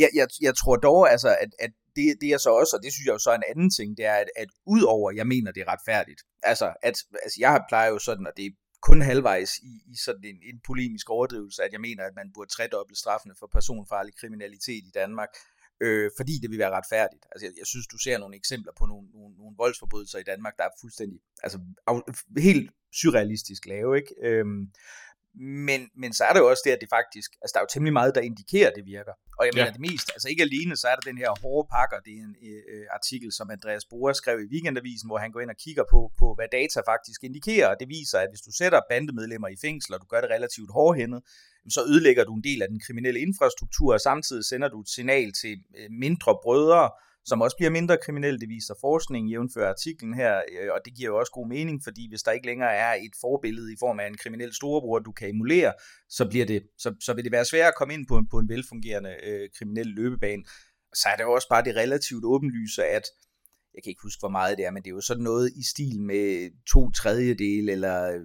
Jeg, 0.01 0.09
jeg, 0.19 0.27
jeg 0.41 0.53
tror 0.61 0.75
dog, 0.75 1.11
altså, 1.11 1.29
at, 1.43 1.51
at 1.59 1.71
det, 1.95 2.05
det 2.21 2.29
er 2.29 2.37
så 2.37 2.51
også, 2.61 2.75
og 2.77 2.83
det 2.83 2.93
synes 2.93 3.05
jeg 3.05 3.13
jo 3.13 3.23
så 3.25 3.31
er 3.31 3.35
en 3.35 3.51
anden 3.51 3.69
ting, 3.77 3.97
det 3.97 4.05
er, 4.05 4.17
at, 4.23 4.29
at 4.35 4.49
udover, 4.65 5.11
jeg 5.11 5.27
mener, 5.27 5.51
det 5.51 5.61
er 5.61 5.71
retfærdigt. 5.73 6.21
Altså, 6.43 6.67
at, 6.83 6.95
altså 7.25 7.37
jeg 7.39 7.61
plejer 7.69 7.89
jo 7.89 7.99
sådan, 7.99 8.27
og 8.27 8.33
det 8.37 8.45
er 8.45 8.51
kun 8.81 9.01
halvvejs 9.01 9.51
i, 9.57 9.73
i 9.93 9.95
sådan 10.05 10.25
en, 10.31 10.39
en 10.49 10.59
polemisk 10.67 11.09
overdrivelse, 11.09 11.63
at 11.63 11.71
jeg 11.71 11.81
mener, 11.81 12.03
at 12.05 12.15
man 12.15 12.31
burde 12.33 12.51
tredoble 12.51 12.95
straffene 12.95 13.35
for 13.39 13.47
personfarlig 13.57 14.13
kriminalitet 14.19 14.83
i 14.89 14.91
Danmark 14.93 15.31
øh, 15.81 16.11
fordi 16.17 16.33
det 16.41 16.49
vil 16.51 16.59
være 16.59 16.75
retfærdigt. 16.79 17.25
Altså, 17.31 17.45
jeg, 17.45 17.53
jeg 17.57 17.67
synes, 17.67 17.87
du 17.87 17.97
ser 17.97 18.17
nogle 18.17 18.35
eksempler 18.35 18.73
på 18.79 18.85
nogle, 18.85 19.07
nogle, 19.13 19.35
nogle 19.37 19.55
voldsforbrydelser 19.57 20.19
i 20.19 20.23
Danmark, 20.23 20.57
der 20.57 20.63
er 20.63 20.79
fuldstændig, 20.81 21.19
altså 21.43 21.59
helt 22.37 22.71
surrealistisk 23.01 23.65
lave, 23.65 23.97
ikke? 23.97 24.15
Øhm, 24.23 24.71
men, 25.35 25.89
men 25.95 26.13
så 26.13 26.23
er 26.23 26.33
det 26.33 26.39
jo 26.39 26.49
også 26.49 26.63
det, 26.65 26.71
at 26.71 26.81
det 26.81 26.89
faktisk, 26.89 27.29
altså 27.41 27.51
der 27.53 27.59
er 27.59 27.65
jo 27.67 27.71
temmelig 27.73 27.93
meget, 27.93 28.15
der 28.15 28.21
indikerer, 28.21 28.67
at 28.69 28.75
det 28.75 28.85
virker. 28.85 29.13
Og 29.39 29.43
jeg 29.45 29.53
mener 29.55 29.71
ja. 29.71 29.77
det 29.77 29.83
mest, 29.89 30.07
altså 30.15 30.27
ikke 30.29 30.43
alene, 30.43 30.73
så 30.77 30.87
er 30.87 30.95
der 30.95 31.09
den 31.11 31.17
her 31.17 31.31
hårde 31.41 31.67
pakker, 31.75 31.99
det 32.05 32.13
er 32.19 32.23
en 32.29 32.35
øh, 32.71 32.85
artikel, 32.97 33.29
som 33.37 33.51
Andreas 33.55 33.85
Boer 33.91 34.13
skrev 34.13 34.37
i 34.45 34.51
Weekendavisen, 34.53 35.07
hvor 35.09 35.19
han 35.23 35.31
går 35.31 35.41
ind 35.43 35.49
og 35.55 35.59
kigger 35.65 35.85
på, 35.93 35.99
på, 36.19 36.25
hvad 36.37 36.47
data 36.59 36.79
faktisk 36.91 37.23
indikerer, 37.23 37.67
og 37.71 37.75
det 37.79 37.87
viser, 37.97 38.17
at 38.19 38.29
hvis 38.31 38.45
du 38.47 38.51
sætter 38.51 38.79
bandemedlemmer 38.89 39.47
i 39.47 39.57
fængsel, 39.65 39.93
og 39.95 40.01
du 40.01 40.07
gør 40.13 40.21
det 40.21 40.29
relativt 40.29 40.71
hårdhændet, 40.77 41.21
så 41.69 41.81
ødelægger 41.91 42.23
du 42.23 42.33
en 42.35 42.43
del 42.43 42.61
af 42.61 42.69
den 42.73 42.79
kriminelle 42.85 43.19
infrastruktur, 43.19 43.93
og 43.93 44.01
samtidig 44.01 44.45
sender 44.45 44.69
du 44.69 44.81
et 44.81 44.89
signal 44.89 45.29
til 45.41 45.55
øh, 45.77 45.87
mindre 46.05 46.31
brødre, 46.43 46.89
som 47.25 47.41
også 47.41 47.57
bliver 47.57 47.69
mindre 47.69 47.97
kriminelle, 48.03 48.39
det 48.39 48.49
viser 48.49 48.73
forskning, 48.81 49.29
jævnfører 49.29 49.69
artiklen 49.69 50.13
her, 50.13 50.41
øh, 50.51 50.69
og 50.75 50.79
det 50.85 50.95
giver 50.95 51.09
jo 51.09 51.19
også 51.19 51.31
god 51.31 51.47
mening, 51.47 51.81
fordi 51.83 52.09
hvis 52.09 52.23
der 52.23 52.31
ikke 52.31 52.45
længere 52.45 52.73
er 52.75 52.93
et 52.93 53.15
forbillede 53.21 53.73
i 53.73 53.75
form 53.79 53.99
af 53.99 54.07
en 54.07 54.17
kriminel 54.17 54.53
storebror, 54.53 54.99
du 54.99 55.11
kan 55.11 55.29
emulere, 55.29 55.73
så, 56.09 56.29
bliver 56.29 56.45
det, 56.45 56.63
så, 56.77 56.95
så 56.99 57.13
vil 57.13 57.23
det 57.23 57.31
være 57.31 57.45
svært 57.45 57.67
at 57.67 57.75
komme 57.77 57.93
ind 57.93 58.07
på 58.07 58.17
en, 58.17 58.27
på 58.29 58.39
en 58.39 58.49
velfungerende 58.49 59.15
øh, 59.23 59.49
kriminel 59.57 59.87
løbebane. 59.87 60.43
Så 60.93 61.09
er 61.09 61.15
det 61.15 61.23
jo 61.23 61.31
også 61.31 61.49
bare 61.49 61.63
det 61.63 61.75
relativt 61.75 62.25
åbenlyse, 62.25 62.83
at 62.83 63.05
jeg 63.73 63.83
kan 63.83 63.89
ikke 63.89 64.03
huske, 64.03 64.19
hvor 64.19 64.29
meget 64.29 64.57
det 64.57 64.65
er, 64.65 64.71
men 64.71 64.83
det 64.83 64.89
er 64.89 64.95
jo 64.95 65.01
sådan 65.01 65.23
noget 65.23 65.51
i 65.55 65.63
stil 65.63 66.01
med 66.01 66.51
to 66.73 66.91
tredjedel 66.91 67.69
eller 67.69 68.11
øh, 68.13 68.21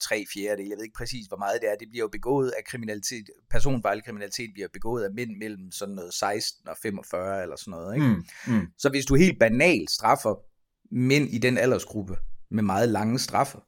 tre 0.00 0.24
fjerdedel, 0.32 0.68
jeg 0.68 0.76
ved 0.76 0.84
ikke 0.84 0.98
præcis, 0.98 1.26
hvor 1.26 1.36
meget 1.36 1.60
det 1.60 1.70
er, 1.70 1.74
det 1.74 1.88
bliver 1.90 2.04
jo 2.04 2.08
begået 2.08 2.50
af 2.50 2.64
kriminalitet, 2.64 3.30
personfarlig 3.50 4.04
kriminalitet 4.04 4.50
bliver 4.54 4.68
begået 4.72 5.04
af 5.04 5.10
mænd 5.14 5.36
mellem 5.36 5.72
sådan 5.72 5.94
noget 5.94 6.14
16 6.14 6.68
og 6.68 6.76
45 6.82 7.42
eller 7.42 7.56
sådan 7.56 7.70
noget. 7.70 7.94
Ikke? 7.94 8.06
Mm, 8.06 8.54
mm. 8.54 8.66
Så 8.78 8.88
hvis 8.88 9.06
du 9.06 9.14
helt 9.14 9.38
banalt 9.38 9.90
straffer 9.90 10.34
mænd 10.94 11.28
i 11.28 11.38
den 11.38 11.58
aldersgruppe 11.58 12.16
med 12.50 12.62
meget 12.62 12.88
lange 12.88 13.18
straffe, 13.18 13.58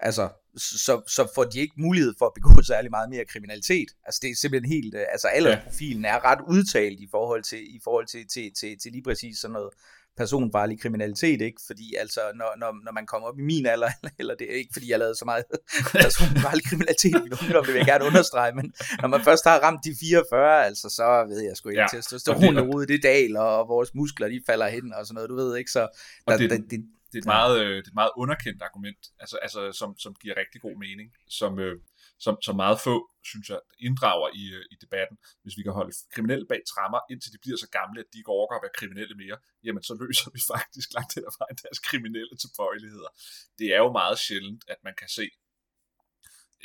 altså, 0.00 0.28
så, 0.56 1.02
så 1.06 1.28
får 1.34 1.44
de 1.44 1.60
ikke 1.60 1.74
mulighed 1.76 2.14
for 2.18 2.26
at 2.26 2.34
begå 2.34 2.62
særlig 2.72 2.90
meget 2.90 3.10
mere 3.10 3.24
kriminalitet. 3.24 3.88
Altså 4.04 4.20
det 4.22 4.30
er 4.30 4.34
simpelthen 4.34 4.72
helt, 4.72 4.94
øh, 4.94 5.04
altså 5.12 5.28
aldersprofilen 5.28 6.04
er 6.04 6.24
ret 6.24 6.40
udtalt 6.48 7.00
i 7.00 7.08
forhold 7.10 7.42
til, 7.42 7.76
i 7.76 7.80
forhold 7.84 8.06
til, 8.06 8.28
til, 8.28 8.52
til, 8.60 8.78
til 8.78 8.92
lige 8.92 9.02
præcis 9.02 9.38
sådan 9.38 9.52
noget 9.52 9.70
personfarlig 10.16 10.80
kriminalitet, 10.80 11.40
ikke? 11.40 11.60
Fordi 11.66 11.94
altså, 11.94 12.20
når, 12.34 12.54
når, 12.58 12.84
når 12.84 12.92
man 12.92 13.06
kommer 13.06 13.28
op 13.28 13.38
i 13.38 13.42
min 13.42 13.66
alder, 13.66 13.90
eller 14.20 14.34
det 14.34 14.52
er 14.52 14.56
ikke, 14.56 14.70
fordi 14.72 14.90
jeg 14.90 14.98
lavede 14.98 15.14
så 15.14 15.24
meget 15.24 15.44
personfarlig 16.04 16.64
kriminalitet 16.64 17.14
i 17.26 17.30
ungdom, 17.42 17.64
det 17.64 17.72
vil 17.74 17.78
jeg 17.82 17.86
gerne 17.86 18.04
understrege, 18.04 18.52
men 18.54 18.74
når 19.00 19.08
man 19.08 19.24
først 19.24 19.44
har 19.44 19.58
ramt 19.58 19.84
de 19.84 19.94
44, 20.00 20.66
altså, 20.66 20.88
så 20.88 21.24
ved 21.28 21.40
jeg 21.42 21.56
sgu 21.56 21.68
ikke, 21.68 21.80
ja. 21.80 21.86
testosteron 21.90 22.74
ud 22.74 22.86
det 22.86 23.02
dal, 23.02 23.36
og 23.36 23.68
vores 23.68 23.94
muskler, 23.94 24.28
de 24.28 24.40
falder 24.46 24.68
hen, 24.68 24.94
og 24.94 25.06
sådan 25.06 25.14
noget, 25.14 25.30
du 25.30 25.36
ved 25.36 25.56
ikke, 25.56 25.70
så 25.70 25.82
der, 26.28 26.36
det, 26.36 26.50
der, 26.50 26.56
det, 26.56 26.84
det 27.12 27.18
er 27.18 27.22
et 27.22 27.26
meget, 27.26 27.60
øh, 27.60 27.76
det 27.76 27.86
er 27.86 27.90
et 27.94 28.00
meget 28.02 28.10
underkendt 28.16 28.62
argument, 28.62 29.02
altså, 29.20 29.36
altså 29.42 29.72
som, 29.72 29.98
som 29.98 30.14
giver 30.22 30.34
rigtig 30.36 30.60
god 30.60 30.76
mening, 30.84 31.08
som, 31.28 31.58
øh, 31.58 31.76
som, 32.18 32.34
som 32.46 32.56
meget 32.56 32.78
få, 32.86 33.10
synes 33.24 33.46
jeg, 33.50 33.60
inddrager 33.78 34.28
i, 34.40 34.44
øh, 34.56 34.64
i 34.74 34.76
debatten. 34.84 35.16
Hvis 35.42 35.56
vi 35.58 35.62
kan 35.62 35.72
holde 35.72 35.92
kriminelle 36.14 36.46
bag 36.46 36.62
trammer, 36.72 37.00
indtil 37.10 37.32
de 37.32 37.38
bliver 37.44 37.58
så 37.64 37.68
gamle, 37.78 38.00
at 38.00 38.08
de 38.12 38.18
ikke 38.18 38.34
overgår 38.36 38.56
at 38.56 38.64
være 38.66 38.78
kriminelle 38.80 39.16
mere, 39.22 39.36
jamen 39.64 39.82
så 39.88 39.94
løser 40.02 40.30
vi 40.36 40.40
faktisk 40.54 40.88
langt 40.96 41.14
hen 41.14 41.24
ad 41.30 41.34
vejen 41.40 41.58
deres 41.64 41.78
kriminelle 41.88 42.36
tilbøjeligheder. 42.44 43.10
Det 43.58 43.68
er 43.74 43.80
jo 43.84 43.90
meget 44.00 44.18
sjældent, 44.26 44.62
at 44.72 44.78
man 44.86 44.94
kan 45.00 45.08
se 45.18 45.26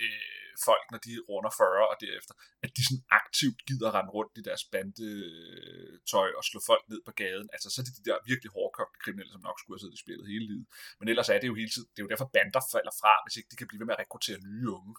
øh, 0.03 0.39
folk, 0.67 0.85
når 0.91 0.99
de 1.07 1.13
runder 1.29 1.51
40 1.57 1.91
og 1.91 1.97
derefter, 2.05 2.33
at 2.65 2.71
de 2.77 2.81
sådan 2.87 3.05
aktivt 3.21 3.59
gider 3.67 3.89
rende 3.95 4.11
rundt 4.17 4.33
i 4.39 4.43
deres 4.49 4.63
bandetøj 4.73 6.29
og 6.37 6.43
slå 6.49 6.59
folk 6.69 6.83
ned 6.91 7.01
på 7.07 7.13
gaden. 7.21 7.47
Altså, 7.55 7.67
så 7.69 7.77
er 7.81 7.85
det 7.85 7.97
de 7.99 8.07
der 8.09 8.17
virkelig 8.31 8.51
hårdkogte 8.55 8.97
kriminelle, 9.03 9.31
som 9.33 9.45
nok 9.47 9.57
skulle 9.59 9.75
have 9.75 9.83
siddet 9.83 9.97
i 9.99 10.03
spillet 10.03 10.25
hele 10.33 10.45
livet. 10.51 10.67
Men 10.99 11.07
ellers 11.11 11.29
er 11.33 11.39
det 11.39 11.47
jo 11.51 11.55
hele 11.61 11.71
tiden, 11.73 11.89
det 11.91 11.99
er 11.99 12.05
jo 12.07 12.13
derfor 12.13 12.29
bander 12.35 12.63
falder 12.73 12.93
fra, 13.01 13.13
hvis 13.23 13.35
ikke 13.37 13.49
de 13.51 13.59
kan 13.59 13.67
blive 13.69 13.79
ved 13.81 13.87
med 13.89 13.97
at 13.97 14.03
rekruttere 14.03 14.39
nye 14.47 14.67
unge. 14.79 14.93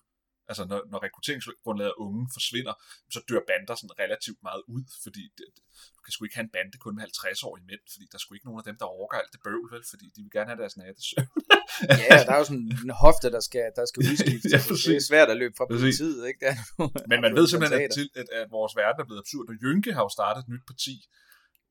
Altså, 0.50 0.62
når, 0.70 0.78
når 0.92 0.98
rekrutteringsgrundlaget 1.06 1.92
af 1.94 1.98
unge 2.06 2.22
forsvinder, 2.36 2.74
så 3.14 3.20
dør 3.28 3.42
bander 3.50 3.74
sådan 3.80 3.96
relativt 4.04 4.40
meget 4.48 4.62
ud, 4.74 4.84
fordi 5.04 5.24
det, 5.38 5.46
du 5.96 6.00
kan 6.04 6.12
sgu 6.12 6.20
ikke 6.24 6.38
have 6.38 6.48
en 6.48 6.54
bande 6.56 6.76
kun 6.84 6.94
med 6.96 7.04
50-årige 7.08 7.66
mænd, 7.70 7.82
fordi 7.92 8.04
der 8.10 8.16
er 8.18 8.22
sgu 8.22 8.30
ikke 8.34 8.48
nogen 8.48 8.62
af 8.62 8.66
dem, 8.70 8.76
der 8.80 8.86
overgår 8.94 9.16
alt 9.22 9.32
det 9.34 9.40
bøvl, 9.46 9.68
vel, 9.74 9.84
fordi 9.92 10.06
de 10.14 10.20
vil 10.24 10.32
gerne 10.36 10.50
have 10.50 10.60
deres 10.62 10.76
nattesøvn. 10.82 11.28
ja, 12.08 12.16
der 12.26 12.32
er 12.36 12.40
jo 12.42 12.46
sådan 12.50 12.66
en 12.86 12.94
hofte, 13.04 13.26
der 13.36 13.42
skal, 13.48 13.66
der 13.78 13.84
skal 13.90 14.00
udskiftes. 14.10 14.50
ja, 14.54 14.58
det 14.86 14.96
er 15.00 15.06
svært 15.12 15.28
at 15.34 15.38
løbe 15.42 15.54
fra 15.58 15.66
politiet, 15.74 16.20
ikke? 16.30 16.40
Der 16.44 16.52
Men 17.10 17.18
man 17.24 17.32
ved 17.38 17.46
simpelthen, 17.52 17.80
at, 17.86 17.92
til, 17.98 18.06
at, 18.20 18.28
at 18.40 18.46
vores 18.56 18.72
verden 18.82 18.98
er 19.02 19.06
blevet 19.08 19.22
absurd, 19.24 19.44
og 19.50 19.56
Jynke 19.64 19.90
har 19.96 20.02
jo 20.06 20.10
startet 20.18 20.40
et 20.44 20.48
nyt 20.54 20.64
parti, 20.70 20.94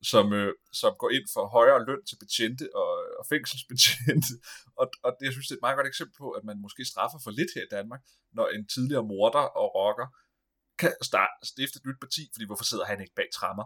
som, 0.01 0.34
øh, 0.34 0.53
som 0.74 0.94
går 1.00 1.10
ind 1.10 1.25
for 1.34 1.48
højere 1.48 1.86
løn 1.86 2.06
til 2.06 2.18
betjente 2.24 2.75
og, 2.75 2.91
og 3.20 3.25
fængselsbetjente. 3.29 4.34
Og, 4.82 4.88
og 5.03 5.12
det, 5.18 5.25
jeg 5.25 5.34
synes, 5.34 5.48
det 5.48 5.56
er 5.56 5.62
et 5.62 5.68
meget 5.68 5.77
godt 5.79 5.88
eksempel 5.88 6.15
på, 6.18 6.27
at 6.38 6.44
man 6.44 6.62
måske 6.65 6.86
straffer 6.86 7.20
for 7.24 7.32
lidt 7.32 7.51
her 7.56 7.63
i 7.63 7.74
Danmark, 7.77 8.01
når 8.38 8.48
en 8.48 8.68
tidligere 8.68 9.03
morder 9.12 9.46
og 9.62 9.68
rocker 9.75 10.08
kan 10.82 10.94
starte, 11.01 11.34
stifte 11.51 11.77
et 11.77 11.86
nyt 11.86 12.00
parti, 12.06 12.24
fordi 12.34 12.46
hvorfor 12.46 12.63
sidder 12.63 12.86
han 12.86 13.01
ikke 13.01 13.15
bag 13.15 13.29
trammer? 13.39 13.65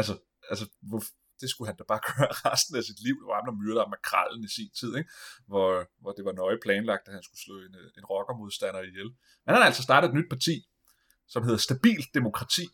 Altså, 0.00 0.14
altså 0.50 0.66
hvor, 0.88 1.00
det 1.40 1.50
skulle 1.50 1.68
han 1.70 1.78
da 1.80 1.84
bare 1.92 2.02
gøre 2.10 2.30
resten 2.50 2.76
af 2.76 2.84
sit 2.88 3.00
liv. 3.06 3.14
Det 3.20 3.26
var 3.30 3.38
ham, 3.38 3.46
der 3.48 3.60
myrdede 3.62 3.90
med 3.94 4.00
krallen 4.10 4.44
i 4.48 4.50
sin 4.56 4.70
tid, 4.80 4.90
ikke? 4.98 5.10
Hvor, 5.50 5.68
hvor 6.02 6.12
det 6.16 6.24
var 6.28 6.34
nøje 6.42 6.58
planlagt, 6.64 7.08
at 7.08 7.14
han 7.16 7.24
skulle 7.26 7.42
slå 7.46 7.54
en, 7.66 7.74
en 7.98 8.04
rockermodstander 8.12 8.82
ihjel. 8.90 9.10
Men 9.42 9.50
han 9.52 9.60
har 9.60 9.68
altså 9.70 9.82
startet 9.88 10.08
et 10.08 10.16
nyt 10.18 10.30
parti, 10.34 10.56
som 11.32 11.40
hedder 11.46 11.60
Stabilt 11.68 12.10
Demokrati, 12.18 12.66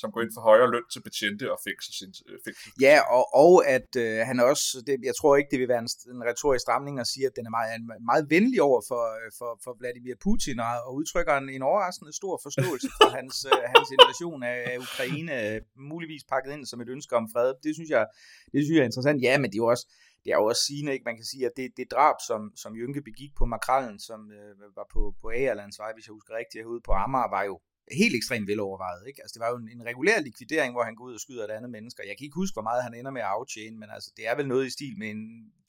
som 0.00 0.08
går 0.12 0.20
ind 0.24 0.32
for 0.36 0.42
højere 0.50 0.70
løn 0.74 0.86
til 0.92 1.00
betjente 1.08 1.44
og 1.54 1.58
fængsel. 1.66 1.92
Øh, 2.28 2.38
fængsel. 2.44 2.72
Ja, 2.86 2.96
og, 3.16 3.24
og 3.44 3.54
at 3.76 3.90
øh, 4.04 4.18
han 4.28 4.36
også, 4.50 4.66
det, 4.86 4.94
jeg 5.10 5.14
tror 5.20 5.32
ikke, 5.36 5.50
det 5.52 5.60
vil 5.60 5.68
være 5.74 5.82
en, 5.86 5.90
en 6.16 6.22
retorisk 6.30 6.62
stramning 6.66 6.94
at 7.00 7.08
sige, 7.12 7.26
at 7.30 7.34
den 7.38 7.44
er 7.46 7.54
meget, 7.58 7.70
meget 8.10 8.24
venlig 8.34 8.58
over 8.68 8.80
for, 8.90 9.02
øh, 9.18 9.28
for, 9.38 9.50
for 9.64 9.72
Vladimir 9.80 10.16
Putin, 10.26 10.58
og, 10.66 10.72
og 10.86 10.92
udtrykker 11.00 11.34
en, 11.36 11.48
en 11.56 11.62
overraskende 11.70 12.12
stor 12.20 12.34
forståelse 12.46 12.88
for 12.98 13.08
hans, 13.18 13.36
øh, 13.52 13.62
hans 13.74 13.88
invasion 13.96 14.40
af, 14.52 14.58
af 14.72 14.76
Ukraine, 14.86 15.34
muligvis 15.92 16.24
pakket 16.32 16.50
ind 16.54 16.64
som 16.66 16.80
et 16.80 16.88
ønske 16.96 17.16
om 17.20 17.26
fred. 17.32 17.48
Det 17.64 17.72
synes 17.74 17.90
jeg, 17.96 18.04
det 18.52 18.58
synes 18.60 18.74
jeg 18.76 18.82
er 18.84 18.90
interessant. 18.90 19.22
Ja, 19.22 19.32
men 19.38 19.48
det 19.50 19.56
er 19.58 19.64
jo 19.66 19.70
også, 19.74 19.86
det 20.24 20.32
er 20.32 20.38
jo 20.40 20.46
også 20.52 20.62
sigende, 20.66 20.92
ikke? 20.92 21.08
Man 21.10 21.16
kan 21.16 21.24
sige, 21.32 21.46
at 21.46 21.54
det, 21.56 21.66
det 21.76 21.86
drab, 21.90 22.18
som, 22.28 22.40
som 22.62 22.76
Jynke 22.76 23.02
begik 23.02 23.32
på 23.38 23.44
Makrallen, 23.44 23.98
som 24.08 24.20
øh, 24.38 24.76
var 24.78 24.86
på, 24.94 25.14
på 25.20 25.26
Agerlandsvej, 25.30 25.92
hvis 25.94 26.06
jeg 26.06 26.12
husker 26.12 26.32
rigtigt, 26.40 26.62
herude 26.62 26.80
på 26.88 26.92
Amager, 26.92 27.30
var 27.36 27.44
jo 27.50 27.60
helt 27.92 28.16
ekstremt 28.16 28.48
velovervejet. 28.48 29.02
Ikke? 29.08 29.22
Altså, 29.22 29.34
det 29.34 29.40
var 29.40 29.50
jo 29.50 29.56
en, 29.56 29.68
en 29.68 29.86
regulær 29.86 30.20
likvidering, 30.20 30.72
hvor 30.72 30.84
han 30.84 30.94
går 30.94 31.04
ud 31.04 31.14
og 31.14 31.20
skyder 31.20 31.44
et 31.44 31.50
andet 31.50 31.70
menneske. 31.70 32.02
Jeg 32.08 32.16
kan 32.16 32.24
ikke 32.24 32.40
huske, 32.42 32.54
hvor 32.54 32.68
meget 32.70 32.82
han 32.82 32.94
ender 32.94 33.10
med 33.10 33.20
at 33.20 33.32
aftjene, 33.38 33.76
men 33.78 33.88
altså, 33.90 34.10
det 34.16 34.28
er 34.28 34.36
vel 34.36 34.48
noget 34.48 34.66
i 34.66 34.70
stil 34.70 34.94
med 34.98 35.10
en 35.10 35.22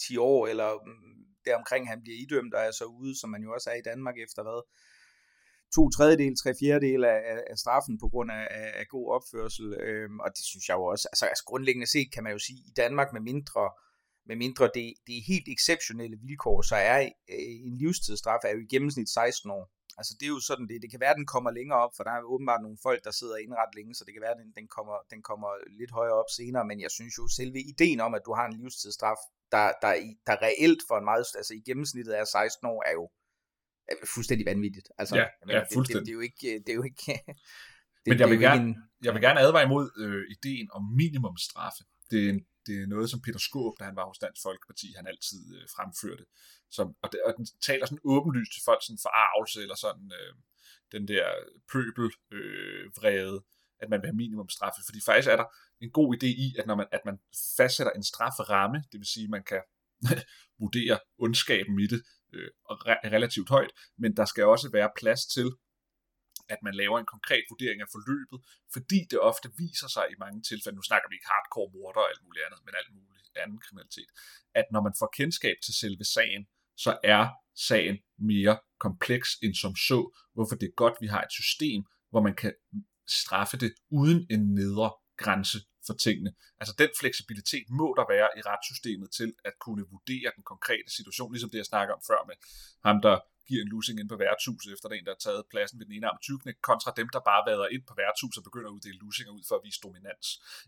10 0.08 0.18
år, 0.18 0.48
eller 0.48 0.70
mm, 0.86 1.26
deromkring 1.46 1.88
han 1.88 2.02
bliver 2.02 2.18
idømt, 2.24 2.54
og 2.54 2.62
er 2.62 2.72
så 2.72 2.86
ude, 2.86 3.20
som 3.20 3.30
man 3.30 3.44
jo 3.44 3.54
også 3.54 3.70
er 3.70 3.78
i 3.80 3.88
Danmark 3.92 4.16
efter 4.26 4.44
hvad? 4.44 4.62
to 5.76 5.90
tredjedel, 5.90 6.34
tre 6.36 6.54
fjerdedel 6.60 7.04
af, 7.06 7.20
af 7.52 7.58
straffen 7.58 8.00
på 8.00 8.08
grund 8.10 8.32
af, 8.32 8.48
af, 8.52 8.72
af 8.80 8.88
god 8.88 9.06
opførsel, 9.15 9.74
øhm, 9.74 10.20
og 10.20 10.30
det 10.36 10.44
synes 10.52 10.70
jeg 10.70 10.76
jo 10.76 10.84
også, 10.84 11.08
altså, 11.12 11.26
altså 11.26 11.44
grundlæggende 11.46 11.91
set 11.91 12.10
kan 12.13 12.24
man 12.24 12.34
jo 12.34 12.39
sige, 12.39 12.60
i 12.70 12.74
Danmark 12.78 13.13
med 13.13 13.22
mindre, 13.22 13.70
med 14.28 14.36
mindre 14.36 14.65
det, 14.65 14.94
det 15.08 15.13
er 15.18 15.30
helt 15.34 15.48
exceptionelle 15.56 16.18
vilkår, 16.28 16.62
så 16.62 16.76
er 16.76 17.00
øh, 17.30 17.56
en 17.68 17.78
livstidsstraf 17.78 18.39
er 18.44 18.54
jo 18.56 18.60
i 18.60 18.68
gennemsnit 18.74 19.10
16 19.10 19.52
år. 19.52 19.72
Altså 20.00 20.14
det 20.20 20.26
er 20.26 20.34
jo 20.38 20.40
sådan, 20.40 20.68
det, 20.68 20.82
det 20.82 20.92
kan 20.92 21.00
være, 21.00 21.16
at 21.16 21.22
den 21.22 21.32
kommer 21.34 21.52
længere 21.52 21.80
op, 21.86 21.94
for 21.96 22.04
der 22.04 22.12
er 22.12 22.32
åbenbart 22.34 22.62
nogle 22.62 22.78
folk, 22.84 23.04
der 23.04 23.12
sidder 23.12 23.38
indret 23.38 23.76
længe, 23.76 23.94
så 23.96 24.04
det 24.06 24.14
kan 24.14 24.22
være, 24.22 24.36
at 24.38 24.42
den, 24.44 24.52
den, 24.60 24.68
kommer, 24.76 24.98
den 25.12 25.22
kommer 25.30 25.50
lidt 25.80 25.92
højere 25.92 26.18
op 26.22 26.30
senere, 26.38 26.66
men 26.66 26.82
jeg 26.86 26.92
synes 26.92 27.14
jo, 27.18 27.28
selve 27.28 27.60
ideen 27.74 28.00
om, 28.00 28.14
at 28.14 28.22
du 28.26 28.34
har 28.38 28.46
en 28.48 28.58
livstidsstraf, 28.60 29.22
der, 29.52 29.66
der, 29.84 29.94
der 30.28 30.36
reelt 30.48 30.82
for 30.88 30.98
en 30.98 31.06
meget, 31.12 31.26
altså 31.36 31.54
i 31.54 31.62
gennemsnittet 31.70 32.20
er 32.20 32.26
16 32.26 32.68
år, 32.74 32.84
er 32.90 32.94
jo 33.00 33.10
er 33.92 33.96
fuldstændig 34.16 34.46
vanvittigt. 34.46 34.88
Altså, 34.98 35.16
ja, 35.16 35.26
mener, 35.46 35.60
ja, 35.60 35.66
fuldstændig. 35.74 36.06
Det, 36.06 36.06
det, 36.06 36.06
det, 36.06 36.12
er 36.12 36.14
jo 36.14 36.22
ikke, 36.30 36.64
det 36.66 36.70
er 36.70 36.78
jo 36.82 36.84
ikke 36.84 37.04
det, 38.04 38.10
Men 38.12 38.20
jeg 38.20 38.30
vil, 38.30 38.40
gerne, 38.40 38.62
en, 38.62 38.76
jeg 39.04 39.14
vil 39.14 39.22
gerne 39.22 39.40
advare 39.40 39.64
imod 39.64 39.86
øh, 40.04 40.24
ideen 40.36 40.68
om 40.72 40.84
minimumstraffe. 41.02 41.84
Det 42.12 42.26
er, 42.26 42.30
en, 42.30 42.46
det 42.67 42.75
er 42.84 42.88
noget, 42.88 43.10
som 43.10 43.21
Peter 43.25 43.39
Skåb, 43.47 43.73
da 43.80 43.84
han 43.89 43.95
var 43.99 44.06
hos 44.08 44.19
Dansk 44.25 44.41
Folkeparti, 44.47 44.88
han 44.97 45.08
altid 45.08 45.41
øh, 45.56 45.65
fremførte. 45.75 46.25
Som, 46.71 46.88
og, 47.03 47.08
det, 47.12 47.19
og 47.27 47.34
den 47.38 47.45
taler 47.67 47.86
sådan 47.86 48.06
åbenlyst 48.15 48.51
til 48.53 48.63
folk 48.69 48.82
sådan 48.84 49.06
forarvelse, 49.08 49.62
eller 49.65 49.77
sådan 49.86 50.08
øh, 50.19 50.34
den 50.91 51.08
der 51.08 51.25
pøbel 51.71 52.08
øh, 52.38 52.86
vrede, 52.97 53.38
at 53.82 53.89
man 53.89 53.99
vil 54.01 54.08
have 54.08 54.21
minimumstraffe. 54.23 54.82
Fordi 54.88 54.99
faktisk 55.06 55.32
er 55.34 55.39
der 55.41 55.47
en 55.82 55.91
god 55.91 56.10
idé 56.17 56.30
i, 56.45 56.47
at 56.60 56.65
når 56.67 56.75
man, 56.75 56.88
at 56.91 57.03
man 57.06 57.17
fastsætter 57.58 57.93
en 57.93 58.10
strafferamme, 58.12 58.77
det 58.91 58.97
vil 59.01 59.13
sige, 59.13 59.27
at 59.30 59.36
man 59.38 59.43
kan 59.51 59.62
vurdere 60.62 60.99
ondskaben 61.25 61.80
i 61.80 61.88
det 61.93 62.01
øh, 62.34 62.49
re- 62.71 63.03
relativt 63.15 63.49
højt, 63.49 63.71
men 63.97 64.15
der 64.19 64.25
skal 64.25 64.43
også 64.45 64.69
være 64.71 64.89
plads 64.99 65.25
til, 65.25 65.47
at 66.50 66.60
man 66.64 66.76
laver 66.82 66.98
en 67.00 67.10
konkret 67.16 67.44
vurdering 67.52 67.80
af 67.82 67.90
forløbet, 67.96 68.40
fordi 68.76 69.00
det 69.12 69.20
ofte 69.20 69.48
viser 69.58 69.90
sig 69.96 70.06
i 70.14 70.16
mange 70.24 70.42
tilfælde, 70.50 70.76
nu 70.76 70.86
snakker 70.90 71.08
vi 71.10 71.16
ikke 71.16 71.32
hardcore 71.34 71.70
morder 71.74 72.02
og 72.04 72.10
alt 72.12 72.24
muligt 72.26 72.46
andet, 72.46 72.60
men 72.66 72.74
alt 72.80 72.92
muligt 72.96 73.30
anden 73.44 73.60
kriminalitet, 73.66 74.10
at 74.60 74.66
når 74.72 74.82
man 74.88 74.94
får 75.00 75.10
kendskab 75.20 75.58
til 75.66 75.74
selve 75.74 76.04
sagen, 76.04 76.48
så 76.78 76.92
er 77.04 77.28
sagen 77.56 77.98
mere 78.18 78.60
kompleks 78.80 79.30
end 79.44 79.56
som 79.64 79.76
så, 79.76 80.00
hvorfor 80.34 80.56
det 80.56 80.68
er 80.68 80.76
godt, 80.76 80.94
at 80.98 81.02
vi 81.02 81.08
har 81.08 81.22
et 81.22 81.32
system, 81.32 81.82
hvor 82.10 82.22
man 82.22 82.36
kan 82.36 82.54
straffe 83.08 83.58
det 83.58 83.74
uden 83.90 84.28
en 84.30 84.54
nedre 84.54 84.90
grænse 85.18 85.60
for 85.88 85.94
tingene. 85.94 86.32
Altså 86.62 86.74
den 86.78 86.90
fleksibilitet 87.00 87.66
må 87.70 87.88
der 87.98 88.06
være 88.16 88.30
i 88.38 88.42
retssystemet 88.42 89.10
til 89.12 89.34
at 89.46 89.54
kunne 89.60 89.84
vurdere 89.94 90.32
den 90.36 90.44
konkrete 90.44 90.90
situation, 90.98 91.32
ligesom 91.34 91.50
det 91.50 91.58
jeg 91.58 91.66
snakker 91.66 91.94
om 91.94 92.02
før 92.08 92.22
med 92.30 92.36
ham, 92.88 93.02
der 93.02 93.16
giver 93.50 93.62
en 93.66 93.72
losing 93.74 93.96
ind 94.02 94.10
på 94.14 94.18
værtshuset, 94.26 94.70
efter 94.76 94.88
den, 94.94 95.06
der 95.06 95.12
har 95.16 95.22
taget 95.28 95.42
pladsen 95.52 95.76
ved 95.80 95.86
den 95.88 95.96
ene 95.98 96.08
arm 96.12 96.20
tyvknæk, 96.28 96.58
kontra 96.70 96.90
dem, 97.00 97.08
der 97.16 97.22
bare 97.30 97.42
vader 97.50 97.68
ind 97.76 97.84
på 97.90 97.94
værtshuset 98.02 98.40
og 98.42 98.46
begynder 98.50 98.70
at 98.70 98.76
uddele 98.78 99.00
losinger 99.06 99.32
ud 99.38 99.44
for 99.50 99.56
at 99.60 99.64
vise 99.68 99.80
dominans. 99.86 100.26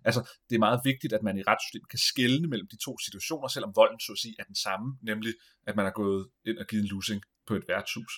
Altså, 0.08 0.22
det 0.48 0.56
er 0.56 0.64
meget 0.68 0.82
vigtigt, 0.90 1.12
at 1.18 1.24
man 1.28 1.36
i 1.42 1.44
retssystemet 1.50 1.90
kan 1.94 2.02
skelne 2.12 2.48
mellem 2.52 2.68
de 2.74 2.78
to 2.88 2.94
situationer, 3.08 3.48
selvom 3.56 3.72
volden, 3.80 4.00
så 4.06 4.12
at 4.16 4.22
sige, 4.24 4.36
er 4.42 4.48
den 4.52 4.60
samme, 4.68 4.88
nemlig 5.10 5.34
at 5.70 5.74
man 5.78 5.86
har 5.90 5.96
gået 6.02 6.22
ind 6.50 6.58
og 6.62 6.66
givet 6.70 6.84
en 6.86 6.90
losing 6.94 7.22
på 7.48 7.54
et 7.60 7.66
værtshus. 7.72 8.14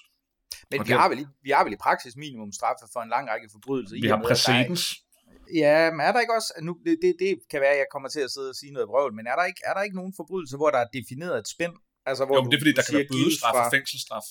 Men 0.71 0.88
vi, 0.88 0.93
har 1.02 1.10
vel 1.10 1.19
i, 1.19 1.26
vi 1.47 1.50
har 1.56 1.63
vel 1.63 1.74
i 1.74 1.82
praksis 1.88 2.13
minimumstraffe 2.15 2.86
for 2.93 3.02
en 3.06 3.10
lang 3.15 3.26
række 3.32 3.47
forbrydelser. 3.52 3.95
Vi 4.02 4.08
har 4.08 4.21
præcedens. 4.28 4.84
Ja, 5.63 5.91
men 5.91 6.02
er 6.08 6.12
der 6.12 6.19
ikke 6.19 6.36
også, 6.39 6.52
nu, 6.67 6.71
det, 6.86 6.97
det, 7.02 7.12
det 7.19 7.32
kan 7.52 7.60
være, 7.62 7.74
at 7.78 7.82
jeg 7.84 7.89
kommer 7.91 8.10
til 8.10 8.19
at 8.28 8.32
sidde 8.32 8.50
og 8.54 8.58
sige 8.62 8.71
noget 8.76 8.88
vrøvl, 8.91 9.13
men 9.19 9.26
er 9.32 9.36
der 9.39 9.45
ikke, 9.52 9.62
er 9.69 9.74
der 9.74 9.82
ikke 9.82 9.97
nogen 10.02 10.13
forbrydelser, 10.19 10.58
hvor 10.58 10.69
der 10.76 10.82
er 10.86 10.89
defineret 10.97 11.39
et 11.39 11.47
spænd? 11.56 11.76
Altså, 12.10 12.26
hvor 12.26 12.36
jo, 12.36 12.41
men 12.41 12.52
det 12.52 12.58
er 12.58 12.62
fordi, 12.63 12.74
der 12.80 12.86
kan 12.88 12.95
være 12.97 13.10
bødestraf 13.13 13.54
fra... 13.56 13.65
og 13.65 13.71
fængselsstraf. 13.76 14.28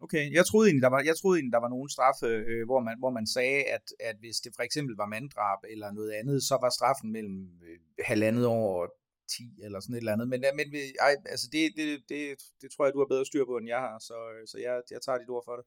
Okay, 0.00 0.32
jeg 0.32 0.46
troede 0.46 0.66
egentlig, 0.68 0.82
der 0.82 0.88
var, 0.88 1.02
jeg 1.10 1.16
troede 1.16 1.36
egentlig, 1.38 1.52
der 1.52 1.64
var 1.66 1.68
nogen 1.68 1.88
straffe, 1.88 2.26
øh, 2.26 2.66
hvor, 2.68 2.80
man, 2.80 2.96
hvor 2.98 3.10
man 3.10 3.26
sagde, 3.26 3.64
at, 3.76 3.86
at 4.00 4.16
hvis 4.22 4.36
det 4.44 4.52
for 4.56 4.62
eksempel 4.62 4.94
var 4.96 5.06
manddrab 5.06 5.58
eller 5.72 5.92
noget 5.92 6.12
andet, 6.12 6.42
så 6.42 6.58
var 6.62 6.70
straffen 6.70 7.12
mellem 7.12 7.40
øh, 7.66 7.78
halvandet 8.10 8.46
år 8.46 8.82
og 8.82 8.88
10 9.28 9.42
eller 9.64 9.80
sådan 9.80 9.94
et 9.94 9.98
eller 9.98 10.12
andet. 10.12 10.28
Men, 10.28 10.44
øh, 10.44 10.52
men 10.60 10.66
øh, 10.80 10.88
ej, 11.06 11.14
altså 11.32 11.46
det, 11.52 11.62
det, 11.76 11.86
det, 12.08 12.20
det 12.60 12.68
tror 12.70 12.84
jeg, 12.84 12.94
du 12.94 12.98
har 12.98 13.12
bedre 13.12 13.26
styr 13.26 13.44
på, 13.44 13.56
end 13.56 13.68
jeg 13.74 13.80
har, 13.86 13.98
så, 14.08 14.18
øh, 14.34 14.46
så 14.50 14.56
jeg, 14.58 14.82
jeg 14.90 15.00
tager 15.02 15.18
dit 15.18 15.30
ord 15.36 15.44
for 15.48 15.56
det. 15.58 15.64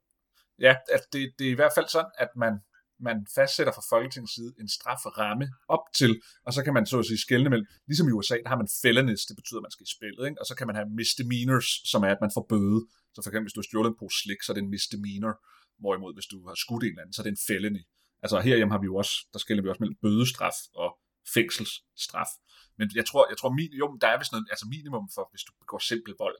Ja, 0.60 0.74
altså 0.94 1.08
det, 1.14 1.22
det 1.40 1.48
er 1.48 1.52
i 1.52 1.60
hvert 1.62 1.76
fald 1.78 1.88
sådan, 1.88 2.12
at 2.18 2.32
man, 2.36 2.54
man 3.08 3.18
fastsætter 3.38 3.74
fra 3.74 3.86
Folketingets 3.90 4.36
side 4.36 4.52
en 4.62 4.70
strafferamme 4.78 5.46
op 5.76 5.86
til, 6.00 6.12
og 6.46 6.52
så 6.54 6.64
kan 6.64 6.74
man 6.74 6.86
så 6.86 7.00
at 7.00 7.06
sige 7.06 7.22
skældne 7.26 7.50
mellem, 7.50 7.68
ligesom 7.88 8.08
i 8.08 8.12
USA, 8.12 8.38
der 8.44 8.50
har 8.54 8.60
man 8.64 8.70
felonies, 8.84 9.26
det 9.30 9.36
betyder, 9.36 9.60
at 9.60 9.66
man 9.68 9.76
skal 9.76 9.88
i 9.90 9.94
spillet, 9.98 10.24
ikke? 10.30 10.42
og 10.42 10.46
så 10.50 10.54
kan 10.58 10.68
man 10.68 10.76
have 10.80 10.90
misdemeanors, 11.00 11.70
som 11.92 12.04
er, 12.08 12.12
at 12.16 12.22
man 12.26 12.32
får 12.38 12.46
bøde. 12.54 12.82
Så 13.14 13.20
for 13.22 13.30
eksempel, 13.30 13.48
hvis 13.48 13.56
du 13.56 13.62
har 13.62 13.70
stjålet 13.70 13.90
en 13.90 14.00
pose 14.00 14.18
slik, 14.22 14.42
så 14.42 14.52
er 14.52 14.56
det 14.56 14.64
en 14.64 14.74
misdemeanor, 14.76 15.34
hvorimod 15.82 16.14
hvis 16.18 16.30
du 16.34 16.38
har 16.48 16.56
skudt 16.64 16.84
en 16.84 16.90
eller 16.90 17.02
anden, 17.02 17.14
så 17.14 17.22
er 17.22 17.26
det 17.28 17.36
en 17.38 17.46
felony. 17.50 17.84
Altså 18.24 18.36
herhjemme 18.48 18.74
har 18.74 18.82
vi 18.84 18.88
jo 18.92 18.96
også, 19.02 19.14
der 19.34 19.40
skiller 19.44 19.64
vi 19.64 19.70
også 19.70 19.84
mellem 19.84 19.98
bødestraf 20.04 20.58
og 20.84 20.90
fængselsstraf. 21.36 22.32
Men 22.78 22.86
jeg 23.00 23.06
tror, 23.10 23.24
jeg 23.32 23.38
tror 23.38 23.50
jo, 23.82 23.86
der 24.02 24.08
er 24.08 24.18
vist 24.22 24.32
noget, 24.32 24.46
altså 24.54 24.66
minimum 24.76 25.06
for, 25.16 25.24
hvis 25.32 25.44
du 25.48 25.52
begår 25.64 25.80
simpel 25.90 26.14
vold, 26.24 26.38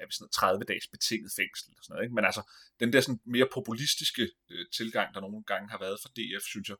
er 0.00 0.04
sådan 0.10 0.28
30 0.28 0.64
dages 0.70 0.86
betinget 0.94 1.32
fængsel. 1.38 1.70
Og 1.78 1.82
sådan 1.84 1.92
noget, 1.94 2.04
ikke? 2.06 2.14
Men 2.18 2.24
altså, 2.24 2.42
den 2.80 2.92
der 2.92 3.00
sådan 3.00 3.20
mere 3.36 3.48
populistiske 3.56 4.24
øh, 4.52 4.66
tilgang, 4.78 5.08
der 5.14 5.20
nogle 5.20 5.44
gange 5.50 5.66
har 5.72 5.78
været 5.84 5.98
for 6.02 6.08
DF, 6.16 6.44
synes 6.52 6.68
jeg, 6.68 6.78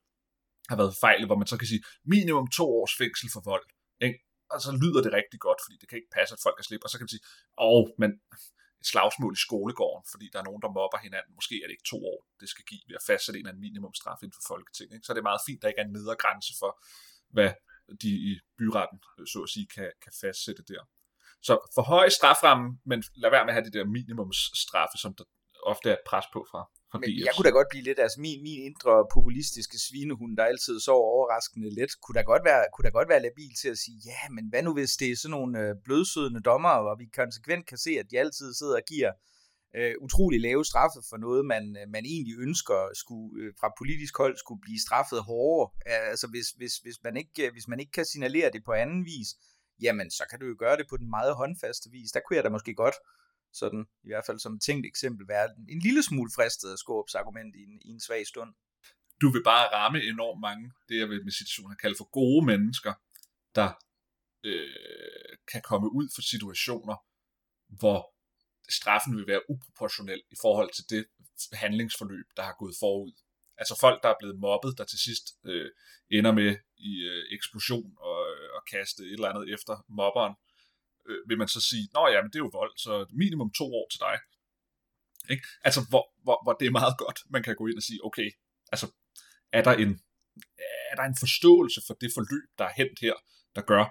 har 0.69 0.77
været 0.77 0.95
fejl, 1.05 1.27
hvor 1.27 1.39
man 1.39 1.47
så 1.47 1.57
kan 1.61 1.69
sige 1.73 1.83
minimum 2.15 2.47
to 2.59 2.67
års 2.79 2.95
fængsel 3.01 3.29
for 3.35 3.43
vold. 3.51 3.67
Ikke? 4.07 4.19
og 4.55 4.61
så 4.67 4.71
lyder 4.83 5.01
det 5.03 5.13
rigtig 5.21 5.41
godt, 5.47 5.61
fordi 5.65 5.77
det 5.81 5.89
kan 5.89 5.99
ikke 5.99 6.15
passe, 6.19 6.33
at 6.37 6.43
folk 6.47 6.57
kan 6.57 6.69
slippe, 6.69 6.87
og 6.87 6.91
så 6.91 6.97
kan 6.99 7.05
man 7.07 7.15
sige, 7.15 7.25
åh, 7.71 7.87
men 8.03 8.11
et 8.83 8.89
slagsmål 8.93 9.33
i 9.39 9.45
skolegården, 9.47 10.05
fordi 10.13 10.27
der 10.33 10.39
er 10.41 10.49
nogen, 10.49 10.63
der 10.65 10.77
mobber 10.79 10.99
hinanden. 11.07 11.33
Måske 11.39 11.55
er 11.63 11.67
det 11.67 11.75
ikke 11.77 11.91
to 11.93 11.99
år, 12.13 12.19
det 12.41 12.49
skal 12.53 12.65
give 12.71 12.85
ved 12.89 12.97
at 13.01 13.07
fastsætte 13.11 13.37
en 13.39 13.43
eller 13.43 13.53
anden 13.53 13.67
minimumstraf 13.67 14.21
inden 14.23 14.37
for 14.39 14.45
Folketinget. 14.53 14.95
Ikke? 14.95 15.07
Så 15.07 15.13
er 15.13 15.19
det 15.19 15.31
meget 15.31 15.47
fint, 15.49 15.59
at 15.59 15.63
der 15.63 15.71
ikke 15.71 15.83
er 15.83 15.89
en 15.89 15.97
nedre 15.99 16.17
grænse 16.25 16.53
for, 16.61 16.71
hvad 17.37 17.51
de 18.03 18.11
i 18.31 18.33
byretten, 18.59 18.99
øh, 19.19 19.27
så 19.33 19.39
at 19.47 19.51
sige, 19.55 19.67
kan, 19.75 19.89
kan 20.05 20.13
fastsætte 20.23 20.63
der. 20.73 20.83
Så 21.47 21.55
forhøj 21.75 22.09
straframmen, 22.09 22.71
men 22.91 22.99
lad 23.23 23.31
være 23.31 23.45
med 23.45 23.53
at 23.53 23.57
have 23.59 23.69
de 23.71 23.79
der 23.79 23.85
minimumsstraffe, 23.97 24.97
som 24.99 25.15
der 25.19 25.25
ofte 25.73 25.87
er 25.91 25.97
et 26.01 26.07
pres 26.11 26.27
på 26.33 26.41
fra, 26.51 26.63
fra 26.91 26.99
men 26.99 27.09
jeg 27.27 27.33
kunne 27.35 27.49
da 27.49 27.55
godt 27.61 27.71
blive 27.73 27.85
lidt, 27.89 27.99
altså 28.05 28.19
min, 28.21 28.43
min 28.49 28.61
indre 28.69 28.95
populistiske 29.15 29.79
svinehund, 29.87 30.37
der 30.37 30.45
altid 30.45 30.81
så 30.81 30.93
overraskende 30.93 31.71
let, 31.79 31.93
kunne 32.03 32.17
da 32.19 32.25
godt 32.33 32.45
være, 32.45 32.63
kunne 32.73 32.87
da 32.89 32.93
godt 32.99 33.09
være 33.09 33.23
labil 33.29 33.55
til 33.63 33.69
at 33.75 33.79
sige, 33.85 33.99
ja, 34.11 34.21
men 34.37 34.45
hvad 34.51 34.63
nu 34.63 34.73
hvis 34.75 34.93
det 35.01 35.09
er 35.11 35.17
sådan 35.17 35.31
nogle 35.37 35.53
øh, 35.63 35.75
blødsødende 35.85 36.43
dommer, 36.51 36.75
og 36.91 36.99
vi 36.99 37.07
konsekvent 37.21 37.67
kan 37.67 37.79
se, 37.79 37.91
at 38.01 38.07
de 38.11 38.19
altid 38.19 38.55
sidder 38.55 38.77
og 38.83 38.87
giver 38.93 39.13
øh, 39.77 39.95
utrolig 40.01 40.41
lave 40.41 40.65
straffe 40.65 41.01
for 41.11 41.17
noget, 41.17 41.43
man, 41.55 41.65
øh, 41.81 41.87
man 41.97 42.05
egentlig 42.15 42.37
ønsker 42.47 42.79
skulle, 43.03 43.31
øh, 43.43 43.53
fra 43.61 43.69
politisk 43.79 44.15
hold 44.17 44.37
skulle 44.37 44.61
blive 44.67 44.81
straffet 44.87 45.21
hårdere. 45.23 45.69
Altså 46.13 46.27
hvis, 46.27 46.49
hvis, 46.59 46.75
hvis, 46.85 46.99
man 47.05 47.17
ikke, 47.17 47.47
øh, 47.47 47.53
hvis 47.53 47.69
man 47.69 47.81
ikke 47.81 47.93
kan 47.93 48.05
signalere 48.05 48.51
det 48.55 48.63
på 48.65 48.73
anden 48.73 49.05
vis, 49.05 49.31
jamen 49.81 50.11
så 50.11 50.25
kan 50.31 50.41
du 50.41 50.47
jo 50.47 50.57
gøre 50.59 50.77
det 50.77 50.87
på 50.89 50.97
den 50.97 51.11
meget 51.11 51.37
håndfaste 51.37 51.91
vis. 51.91 52.11
Der 52.13 52.21
kunne 52.21 52.37
jeg 52.37 52.45
da 52.45 52.49
måske 52.49 52.75
godt 52.75 52.95
sådan 53.53 53.87
i 54.05 54.09
hvert 54.09 54.27
fald 54.27 54.39
som 54.39 54.55
et 54.55 54.63
tænkt 54.63 54.87
eksempel, 54.87 55.29
være 55.29 55.49
en 55.69 55.81
lille 55.87 56.03
smule 56.03 56.31
fristet 56.37 56.71
af 56.73 56.79
Skåbs 56.79 57.15
argument 57.15 57.55
i 57.57 57.63
en, 57.63 57.81
i 57.85 57.89
en 57.89 58.01
svag 58.01 58.27
stund. 58.27 58.55
Du 59.21 59.31
vil 59.31 59.43
bare 59.43 59.67
ramme 59.73 60.03
enormt 60.03 60.41
mange, 60.41 60.73
det 60.89 60.99
jeg 60.99 61.09
vil 61.09 61.25
med 61.25 61.33
situationer 61.33 61.77
kaldt 61.77 61.99
for 61.99 62.11
gode 62.11 62.47
mennesker, 62.47 62.93
der 63.55 63.71
øh, 64.45 65.39
kan 65.53 65.63
komme 65.63 65.89
ud 65.93 66.09
for 66.15 66.23
situationer, 66.23 66.97
hvor 67.69 68.15
straffen 68.69 69.17
vil 69.17 69.27
være 69.27 69.51
uproportionel 69.51 70.23
i 70.31 70.37
forhold 70.41 70.71
til 70.77 70.85
det 70.91 71.07
handlingsforløb, 71.53 72.27
der 72.37 72.43
har 72.43 72.57
gået 72.59 72.75
forud. 72.81 73.13
Altså 73.57 73.79
folk, 73.81 74.03
der 74.03 74.09
er 74.09 74.21
blevet 74.21 74.39
mobbet, 74.39 74.79
der 74.79 74.85
til 74.85 74.99
sidst 74.99 75.25
øh, 75.45 75.71
ender 76.11 76.33
med 76.33 76.57
i 76.77 76.93
øh, 77.11 77.25
eksplosion 77.37 77.97
og 77.99 78.24
kaste 78.73 79.03
et 79.03 79.13
eller 79.13 79.29
andet 79.29 79.55
efter 79.55 79.75
mobberen, 79.89 80.35
øh, 81.09 81.21
vil 81.29 81.39
man 81.39 81.49
så 81.49 81.61
sige, 81.71 81.89
nå 81.95 82.03
ja, 82.13 82.23
men 82.23 82.31
det 82.31 82.39
er 82.39 82.47
jo 82.47 82.59
vold, 82.61 82.73
så 82.77 82.93
minimum 83.23 83.51
to 83.61 83.67
år 83.81 83.87
til 83.93 84.01
dig. 84.01 84.17
Ikke? 85.33 85.45
Altså, 85.67 85.81
hvor, 85.91 86.05
hvor, 86.25 86.39
hvor 86.45 86.53
det 86.61 86.67
er 86.67 86.79
meget 86.81 86.97
godt, 86.99 87.19
man 87.35 87.43
kan 87.43 87.57
gå 87.57 87.67
ind 87.67 87.77
og 87.77 87.83
sige, 87.83 88.05
okay, 88.05 88.29
altså, 88.73 88.87
er 89.53 89.63
der 89.63 89.75
en, 89.83 89.91
er 90.91 90.97
der 90.97 91.03
en 91.03 91.17
forståelse 91.25 91.81
for 91.87 91.95
det 91.95 92.11
forløb, 92.17 92.47
der 92.59 92.65
er 92.65 92.75
hent 92.77 92.99
her, 93.01 93.15
der 93.57 93.63
gør, 93.73 93.85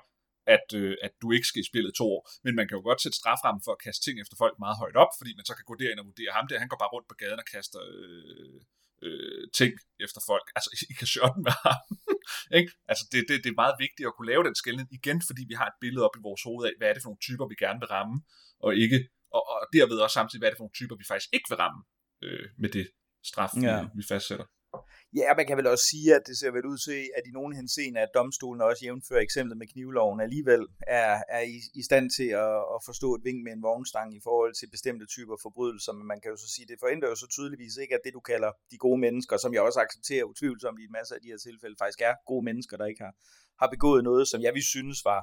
at, 0.56 0.68
øh, 0.80 0.96
at 1.06 1.14
du 1.22 1.28
ikke 1.32 1.48
skal 1.48 1.62
i 1.62 1.70
spillet 1.72 1.94
to 1.96 2.06
år. 2.16 2.22
Men 2.44 2.56
man 2.56 2.68
kan 2.68 2.78
jo 2.78 2.84
godt 2.90 3.02
sætte 3.02 3.18
straframmen 3.18 3.62
for 3.66 3.72
at 3.72 3.84
kaste 3.86 4.02
ting 4.06 4.16
efter 4.22 4.36
folk 4.44 4.56
meget 4.60 4.78
højt 4.84 4.98
op, 5.04 5.12
fordi 5.20 5.32
man 5.36 5.46
så 5.46 5.54
kan 5.56 5.66
gå 5.70 5.76
derind 5.82 6.00
og 6.00 6.06
vurdere 6.06 6.32
ham 6.38 6.48
der, 6.48 6.60
han 6.64 6.72
går 6.72 6.80
bare 6.84 6.94
rundt 6.96 7.08
på 7.10 7.16
gaden 7.22 7.44
og 7.44 7.48
kaster 7.54 7.82
øh, 7.94 8.60
øh, 9.06 9.44
ting 9.60 9.72
efter 10.06 10.22
folk. 10.30 10.48
Altså, 10.58 10.70
I 10.92 10.94
kan 11.00 11.08
shorten 11.14 11.44
med 11.48 11.56
ham. 11.66 11.82
ikke? 12.60 12.72
Altså, 12.92 13.04
det, 13.12 13.20
det, 13.30 13.36
det 13.44 13.50
er 13.50 13.62
meget 13.64 13.76
vigtigt 13.86 14.08
at 14.08 14.16
kunne 14.16 14.32
lave 14.32 14.44
den 14.48 14.56
skældning 14.62 14.88
igen, 15.00 15.20
fordi 15.30 15.42
vi 15.52 15.56
har 15.60 15.68
et 15.72 15.78
billede 15.84 16.06
op 16.08 16.16
i 16.20 16.26
vores 16.28 16.44
hoved 16.48 16.64
af, 16.70 16.74
hvad 16.78 16.88
er 16.90 16.94
det 16.94 17.04
for 17.04 17.10
nogle 17.10 17.26
typer, 17.28 17.46
vi 17.54 17.58
gerne 17.66 17.80
vil 17.82 17.94
ramme, 17.96 18.16
og 18.66 18.72
ikke 18.84 19.00
og, 19.38 19.44
og 19.52 19.60
derved 19.76 19.98
også 20.06 20.18
samtidig, 20.20 20.40
hvad 20.40 20.50
er 20.50 20.54
det 20.54 20.60
for 20.60 20.68
nogle 20.68 20.80
typer, 20.80 20.96
vi 21.02 21.06
faktisk 21.12 21.30
ikke 21.36 21.50
vil 21.52 21.62
ramme 21.64 21.82
øh, 22.26 22.48
med 22.62 22.70
det 22.78 22.86
straf, 23.30 23.52
ja. 23.62 23.82
vi, 23.82 23.88
vi 24.00 24.04
fastsætter. 24.12 24.48
Ja, 25.20 25.28
man 25.38 25.48
kan 25.48 25.58
vel 25.58 25.68
også 25.68 25.86
sige, 25.92 26.16
at 26.18 26.24
det 26.28 26.36
ser 26.38 26.52
vel 26.52 26.66
ud 26.72 26.78
til, 26.88 27.00
at 27.18 27.24
i 27.30 27.32
nogen 27.40 27.54
henseende, 27.60 28.00
at 28.06 28.16
domstolen 28.20 28.62
også 28.62 28.82
jævnfører 28.86 29.24
eksemplet 29.28 29.58
med 29.58 29.68
knivloven, 29.74 30.20
alligevel 30.28 30.64
er, 30.88 31.14
er 31.38 31.44
i, 31.56 31.58
i 31.80 31.84
stand 31.90 32.06
til 32.18 32.30
at, 32.46 32.56
at 32.76 32.80
forstå 32.90 33.16
et 33.16 33.24
vink 33.28 33.40
med 33.44 33.54
en 33.54 33.66
vognstang 33.70 34.08
i 34.20 34.22
forhold 34.28 34.54
til 34.60 34.68
bestemte 34.76 35.06
typer 35.16 35.36
forbrydelser, 35.46 35.94
men 35.94 36.06
man 36.12 36.20
kan 36.22 36.32
jo 36.32 36.38
så 36.44 36.50
sige, 36.54 36.68
det 36.72 36.78
forhindrer 36.84 37.10
jo 37.10 37.16
så 37.16 37.28
tydeligvis 37.36 37.76
ikke, 37.84 37.96
at 37.96 38.04
det 38.06 38.14
du 38.14 38.20
kalder 38.32 38.52
de 38.72 38.78
gode 38.86 39.00
mennesker, 39.06 39.38
som 39.38 39.54
jeg 39.54 39.62
også 39.62 39.80
accepterer 39.86 40.24
utvivlsomt 40.32 40.80
i 40.80 40.84
en 40.90 40.96
masse 41.00 41.16
af 41.16 41.22
de 41.22 41.32
her 41.32 41.40
tilfælde, 41.48 41.76
faktisk 41.80 42.02
er 42.10 42.14
gode 42.32 42.46
mennesker, 42.50 42.76
der 42.78 42.86
ikke 42.92 43.04
har, 43.06 43.14
har 43.62 43.70
begået 43.76 44.04
noget, 44.04 44.28
som 44.32 44.42
jeg 44.42 44.54
vil 44.54 44.66
synes 44.76 45.00
var, 45.12 45.22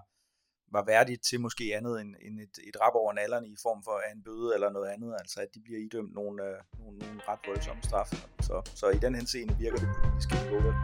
var 0.73 0.85
værdigt 0.85 1.23
til 1.29 1.41
måske 1.41 1.65
andet 1.77 2.01
end, 2.01 2.15
end 2.27 2.41
et, 2.41 2.55
et 2.69 2.77
rap 2.83 2.95
over 2.95 3.13
nallerne 3.13 3.47
i 3.49 3.57
form 3.63 3.81
for 3.85 3.97
en 4.15 4.23
bøde 4.27 4.55
eller 4.55 4.71
noget 4.71 4.89
andet, 4.95 5.15
altså 5.21 5.41
at 5.41 5.49
de 5.55 5.61
bliver 5.67 5.81
idømt 5.87 6.15
nogle, 6.15 6.37
øh, 6.49 6.57
nogle, 6.81 6.99
nogle 6.99 7.21
ret 7.29 7.43
voldsomme 7.47 7.83
straffe. 7.83 8.17
Så, 8.41 8.57
så 8.75 8.87
i 8.97 8.99
den 9.05 9.15
henseende 9.15 9.55
virker 9.59 9.79
det 9.79 9.89
politisk 9.97 10.29
ikke 10.33 10.75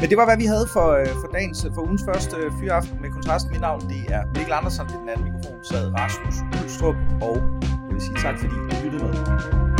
Men 0.00 0.06
det 0.10 0.16
var, 0.20 0.26
hvad 0.30 0.38
vi 0.42 0.46
havde 0.54 0.68
for, 0.76 0.88
øh, 1.00 1.12
for 1.22 1.30
dagens, 1.36 1.64
øh, 1.64 1.70
for 1.74 1.82
ugens 1.88 2.04
første 2.08 2.36
øh, 2.36 2.50
fyraften 2.60 2.96
med 3.02 3.10
kontrast. 3.16 3.46
Mit 3.52 3.60
navn, 3.60 3.80
det 3.80 4.02
er 4.16 4.22
Mikkel 4.34 4.52
Andersen, 4.52 4.86
det 4.86 4.96
den 5.02 5.08
anden 5.08 5.24
mikrofon 5.28 5.64
sad 5.64 5.84
Rasmus 5.98 6.36
Ulstrup, 6.62 6.98
og 7.26 7.36
jeg 7.86 7.92
vil 7.94 8.02
sige 8.06 8.18
tak, 8.24 8.36
fordi 8.42 8.56
I 8.72 8.74
lyttede 8.84 9.04
med. 9.04 9.77